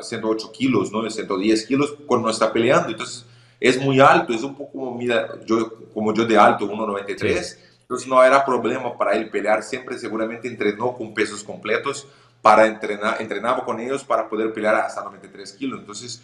108 0.01 0.53
kilos, 0.53 0.90
¿no? 0.90 1.11
110 1.11 1.67
kilos 1.67 1.95
cuando 2.07 2.29
no 2.29 2.33
está 2.33 2.51
peleando. 2.51 2.88
Entonces 2.88 3.27
es 3.68 3.81
muy 3.81 3.98
alto, 3.98 4.35
es 4.35 4.42
un 4.42 4.55
poco 4.55 4.72
como, 4.72 4.94
mira, 4.94 5.27
yo, 5.46 5.88
como 5.94 6.12
yo 6.12 6.27
de 6.27 6.37
alto, 6.37 6.70
1,93, 6.70 7.59
entonces 7.81 8.07
no 8.07 8.22
era 8.22 8.44
problema 8.44 8.94
para 8.98 9.12
él 9.12 9.31
pelear, 9.31 9.62
siempre 9.62 9.98
seguramente 9.98 10.48
entrenó 10.48 10.94
con 10.94 11.14
pesos 11.14 11.42
completos 11.42 12.07
para 12.42 12.66
entrenar, 12.66 13.22
entrenaba 13.22 13.64
con 13.64 13.81
ellos 13.81 14.05
para 14.05 14.29
poder 14.29 14.53
pelear 14.53 14.74
hasta 14.74 15.03
93 15.03 15.53
kilos, 15.55 15.81
entonces 15.81 16.22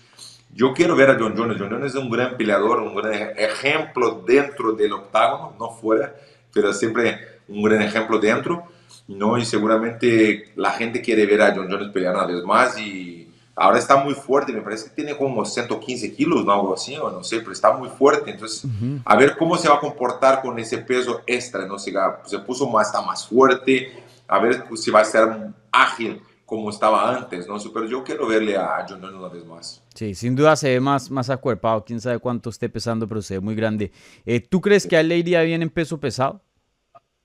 yo 0.52 0.74
quiero 0.74 0.94
ver 0.94 1.12
a 1.12 1.18
John 1.18 1.34
Jones, 1.34 1.56
John 1.58 1.70
Jones 1.70 1.94
es 1.94 1.98
un 1.98 2.10
gran 2.10 2.36
peleador, 2.36 2.80
un 2.82 2.94
gran 2.94 3.14
ejemplo 3.38 4.22
dentro 4.26 4.72
del 4.72 4.92
octágono, 4.92 5.54
no 5.58 5.70
fuera, 5.70 6.14
pero 6.52 6.74
siempre 6.74 7.40
un 7.48 7.62
gran 7.62 7.80
ejemplo 7.80 8.18
dentro, 8.18 8.64
¿no? 9.08 9.38
Y 9.38 9.46
seguramente 9.46 10.52
la 10.56 10.72
gente 10.72 11.00
quiere 11.00 11.24
ver 11.24 11.40
a 11.40 11.54
John 11.54 11.68
Jones 11.70 11.88
pelear 11.90 12.14
una 12.16 12.26
vez 12.26 12.44
más 12.44 12.78
y 12.78 13.19
ahora 13.60 13.78
está 13.78 14.02
muy 14.02 14.14
fuerte, 14.14 14.54
me 14.54 14.62
parece 14.62 14.88
que 14.88 14.94
tiene 14.96 15.14
como 15.14 15.44
115 15.44 16.14
kilos, 16.14 16.46
¿no? 16.46 16.52
algo 16.52 16.74
así, 16.74 16.96
o 16.96 17.10
no 17.10 17.22
sé, 17.22 17.40
pero 17.40 17.52
está 17.52 17.76
muy 17.76 17.90
fuerte. 17.90 18.30
Entonces, 18.30 18.64
a 19.04 19.16
ver 19.16 19.36
cómo 19.36 19.58
se 19.58 19.68
va 19.68 19.74
a 19.74 19.80
comportar 19.80 20.40
con 20.40 20.58
ese 20.58 20.78
peso 20.78 21.20
extra, 21.26 21.66
¿no? 21.66 21.78
Se, 21.78 21.92
se 22.24 22.38
puso 22.38 22.66
más, 22.66 22.86
está 22.86 23.02
más 23.02 23.28
fuerte, 23.28 23.92
a 24.26 24.38
ver 24.38 24.64
si 24.76 24.90
va 24.90 25.00
a 25.00 25.04
ser 25.04 25.28
ágil 25.70 26.22
como 26.46 26.70
estaba 26.70 27.14
antes, 27.14 27.46
¿no? 27.46 27.58
Pero 27.72 27.86
yo 27.86 28.02
quiero 28.02 28.26
verle 28.26 28.56
a 28.56 28.86
John 28.88 29.04
una 29.04 29.28
vez 29.28 29.44
más. 29.44 29.82
Sí, 29.94 30.14
sin 30.14 30.34
duda 30.34 30.56
se 30.56 30.70
ve 30.70 30.80
más, 30.80 31.10
más 31.10 31.28
acuerpado, 31.28 31.84
quién 31.84 32.00
sabe 32.00 32.18
cuánto 32.18 32.48
esté 32.48 32.70
pesando, 32.70 33.06
pero 33.06 33.20
se 33.20 33.34
ve 33.34 33.40
muy 33.40 33.54
grande. 33.54 33.92
Eh, 34.24 34.40
¿Tú 34.40 34.62
crees 34.62 34.86
que 34.86 34.96
a 34.96 35.00
él 35.00 35.08
le 35.08 35.18
iría 35.18 35.42
bien 35.42 35.60
en 35.60 35.68
peso 35.68 36.00
pesado? 36.00 36.42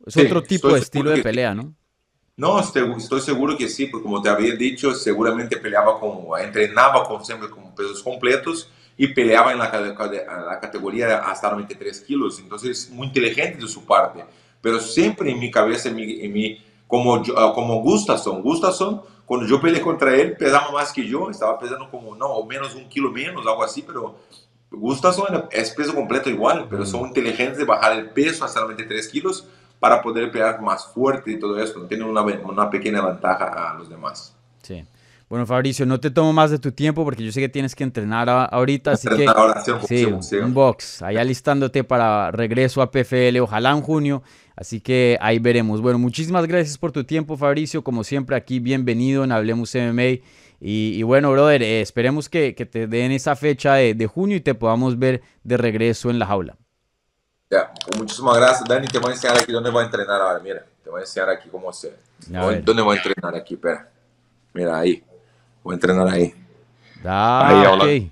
Es 0.06 0.18
otro 0.18 0.44
tipo 0.44 0.68
de 0.68 0.80
estilo 0.80 1.12
de 1.12 1.24
pelea, 1.24 1.56
¿no? 1.56 1.74
No, 2.38 2.60
estoy, 2.60 3.22
seguro 3.22 3.56
que 3.58 3.70
sí, 3.70 3.86
porque 3.86 4.04
como 4.04 4.22
te 4.22 4.28
había 4.28 4.54
dicho, 4.56 4.94
seguramente 4.94 5.56
peleaba 5.56 5.98
como, 5.98 6.38
entrenaba 6.38 7.06
con, 7.06 7.24
siempre 7.24 7.50
con 7.50 7.74
pesos 7.74 8.04
completos 8.04 8.70
y 8.98 9.08
peleaba 9.08 9.54
en 9.54 9.60
la, 9.60 9.72
la 9.72 10.60
categoría 10.60 11.20
hasta 11.20 11.50
93 11.52 12.02
kilos. 12.02 12.40
Entonces, 12.40 12.90
muy 12.90 13.08
inteligente 13.08 13.58
de 13.60 13.68
su 13.70 13.86
parte. 13.86 14.26
Pero 14.62 14.82
siempre 14.82 15.32
en 15.32 15.40
mi 15.40 15.50
cabeza, 15.50 15.88
en 15.88 15.96
mi, 15.96 16.22
en 16.26 16.34
mi 16.34 16.62
como, 16.88 17.16
ah, 17.38 17.52
como 17.56 17.82
Gustafsson, 17.82 18.42
Gustafsson, 18.42 19.02
cuando 19.26 19.48
yo 19.48 19.62
peleé 19.62 19.82
contra 19.82 20.14
él, 20.14 20.36
pesaba 20.36 20.72
más 20.72 20.92
que 20.92 21.08
yo, 21.08 21.30
estaba 21.30 21.58
pesando 21.58 21.90
como, 21.90 22.16
no, 22.16 22.28
o 22.28 22.46
menos 22.46 22.76
un 22.76 22.90
kilo 22.90 23.12
menos, 23.12 23.48
algo 23.48 23.64
así, 23.64 23.82
pero 23.82 24.20
Gustafsson 24.72 25.46
es 25.52 25.72
peso 25.72 25.96
completo 25.96 26.30
igual, 26.30 26.68
pero 26.70 26.86
son 26.86 27.08
inteligentes 27.08 27.58
de 27.58 27.66
bajar 27.66 27.98
el 27.98 28.10
peso 28.10 28.44
hasta 28.44 28.60
93 28.60 29.08
kilos 29.08 29.48
para 29.80 30.02
poder 30.02 30.32
pelear 30.32 30.62
más 30.62 30.88
fuerte 30.88 31.32
y 31.32 31.40
todo 31.40 31.58
esto. 31.60 31.82
Tiene 31.88 32.04
una, 32.04 32.22
una 32.22 32.70
pequeña 32.70 33.06
ventaja 33.06 33.72
a 33.72 33.74
los 33.76 33.90
demás. 33.90 34.36
Sí. 34.62 34.84
Bueno, 35.28 35.48
Fabricio, 35.48 35.88
no 35.88 36.00
te 36.00 36.12
tomo 36.12 36.34
más 36.34 36.52
de 36.52 36.60
tu 36.60 36.72
tiempo 36.72 37.04
porque 37.04 37.24
yo 37.24 37.32
sé 37.32 37.40
que 37.40 37.50
tienes 37.50 37.74
que 37.74 37.84
entrenar 37.84 38.30
ahorita, 38.30 38.92
así 38.92 39.08
que 39.10 39.26
sí, 39.88 40.06
un 40.36 40.54
box, 40.54 41.02
ahí 41.02 41.18
alistándote 41.18 41.84
para 41.84 42.30
regreso 42.30 42.80
a 42.84 42.92
PFL, 42.92 43.40
ojalá 43.40 43.72
en 43.72 43.82
junio, 43.82 44.22
así 44.56 44.82
que 44.82 45.18
ahí 45.20 45.40
veremos. 45.40 45.82
Bueno, 45.82 45.98
muchísimas 45.98 46.46
gracias 46.46 46.78
por 46.78 46.92
tu 46.92 47.06
tiempo, 47.06 47.38
Fabricio, 47.38 47.84
como 47.84 48.04
siempre 48.04 48.36
aquí, 48.36 48.60
bienvenido 48.60 49.24
en 49.24 49.32
Hablemos 49.32 49.74
MMA. 49.74 50.22
Y, 50.62 51.04
bueno, 51.04 51.32
brother, 51.32 51.62
eh, 51.64 51.82
esperemos 51.82 52.30
que, 52.30 52.54
te 52.54 52.88
den 52.88 53.12
esa 53.12 53.36
fecha 53.36 53.74
de, 53.74 53.94
de 53.94 54.08
junio 54.08 54.38
y 54.38 54.42
te 54.42 54.54
podamos 54.56 54.98
ver 54.98 55.22
de 55.44 55.58
regreso 55.58 56.10
en 56.10 56.20
la 56.20 56.28
jaula. 56.28 56.56
Ya, 57.50 57.72
muchísimas 57.98 58.38
gracias, 58.38 58.68
Dani. 58.68 58.88
Te 58.88 58.98
voy 58.98 59.12
a 59.12 59.14
enseñar 59.14 59.38
aquí 59.38 59.52
dónde 59.52 59.70
voy 59.70 59.84
a 59.84 59.86
entrenar 59.86 60.22
ahora. 60.22 60.40
Mira, 60.40 60.66
te 60.84 60.90
voy 60.90 61.00
a 61.00 61.04
enseñar 61.04 61.30
aquí 61.30 61.48
cómo 61.50 61.70
hacer. 61.70 61.98
¿Dónde 62.28 62.82
voy 62.82 62.98
a 62.98 63.02
entrenar 63.02 63.36
aquí? 63.36 63.54
Espera. 63.54 63.90
Mira, 64.54 64.80
ahí. 64.80 65.04
Voy 65.64 65.74
a 65.74 65.76
entrenar 65.76 66.08
ahí. 66.08 66.34
Ah, 67.04 67.82
ahí, 67.84 68.12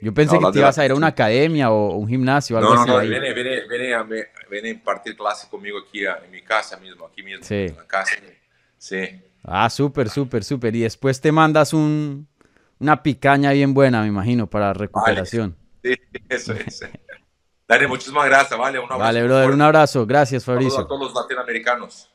Yo 0.00 0.12
pensé 0.12 0.38
que 0.38 0.44
te 0.52 0.58
ibas 0.58 0.76
a 0.78 0.84
ir 0.84 0.90
a 0.90 0.94
una 0.94 1.06
academia 1.06 1.70
o 1.70 1.96
un 1.96 2.06
gimnasio. 2.06 2.58
Algo 2.58 2.74
no, 2.74 2.86
no, 2.86 2.94
no. 2.94 3.00
Viene, 3.00 3.32
viene, 3.32 3.66
viene, 3.66 3.94
a, 3.94 4.02
viene 4.02 4.68
a 4.68 4.70
impartir 4.70 5.16
clase 5.16 5.48
conmigo 5.48 5.78
aquí 5.78 6.04
en 6.04 6.30
mi 6.30 6.42
casa 6.42 6.76
mismo, 6.76 7.06
aquí 7.06 7.22
mismo. 7.22 7.44
Sí. 7.44 7.54
En 7.54 7.76
la 7.76 7.86
casa. 7.86 8.16
Sí. 8.76 9.22
Ah, 9.42 9.70
súper, 9.70 10.10
súper, 10.10 10.44
súper. 10.44 10.76
Y 10.76 10.80
después 10.80 11.20
te 11.20 11.32
mandas 11.32 11.72
un, 11.72 12.26
una 12.78 13.02
picaña 13.02 13.52
bien 13.52 13.72
buena, 13.72 14.02
me 14.02 14.08
imagino, 14.08 14.46
para 14.48 14.74
recuperación. 14.74 15.56
Sí, 15.82 15.94
eso 16.28 16.52
es. 16.52 16.84
Dale, 17.68 17.88
muchísimas 17.88 18.26
gracias, 18.26 18.58
vale. 18.58 18.78
Un 18.78 18.84
abrazo. 18.84 19.00
Vale, 19.00 19.22
brother, 19.24 19.50
un 19.50 19.62
abrazo. 19.62 20.06
Gracias, 20.06 20.44
Fabricio. 20.44 20.80
a 20.80 20.86
todos 20.86 21.00
los 21.00 21.14
latinoamericanos. 21.14 22.10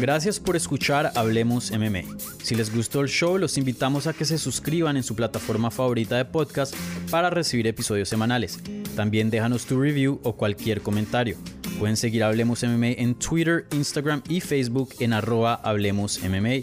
Gracias 0.00 0.38
por 0.38 0.54
escuchar 0.54 1.10
Hablemos 1.16 1.72
MMA. 1.72 2.02
Si 2.42 2.54
les 2.54 2.74
gustó 2.74 3.00
el 3.00 3.08
show, 3.08 3.36
los 3.36 3.58
invitamos 3.58 4.06
a 4.06 4.12
que 4.12 4.24
se 4.24 4.38
suscriban 4.38 4.96
en 4.96 5.02
su 5.02 5.16
plataforma 5.16 5.72
favorita 5.72 6.16
de 6.16 6.24
podcast 6.24 6.72
para 7.10 7.30
recibir 7.30 7.66
episodios 7.66 8.08
semanales. 8.08 8.60
También 8.94 9.28
déjanos 9.28 9.66
tu 9.66 9.78
review 9.80 10.20
o 10.22 10.36
cualquier 10.36 10.82
comentario. 10.82 11.36
Pueden 11.80 11.96
seguir 11.96 12.22
Hablemos 12.22 12.62
MMA 12.62 12.92
en 12.96 13.16
Twitter, 13.16 13.66
Instagram 13.72 14.22
y 14.28 14.40
Facebook 14.40 14.94
en 15.00 15.12
arroba 15.12 15.54
Hablemos 15.54 16.20
MMA 16.22 16.62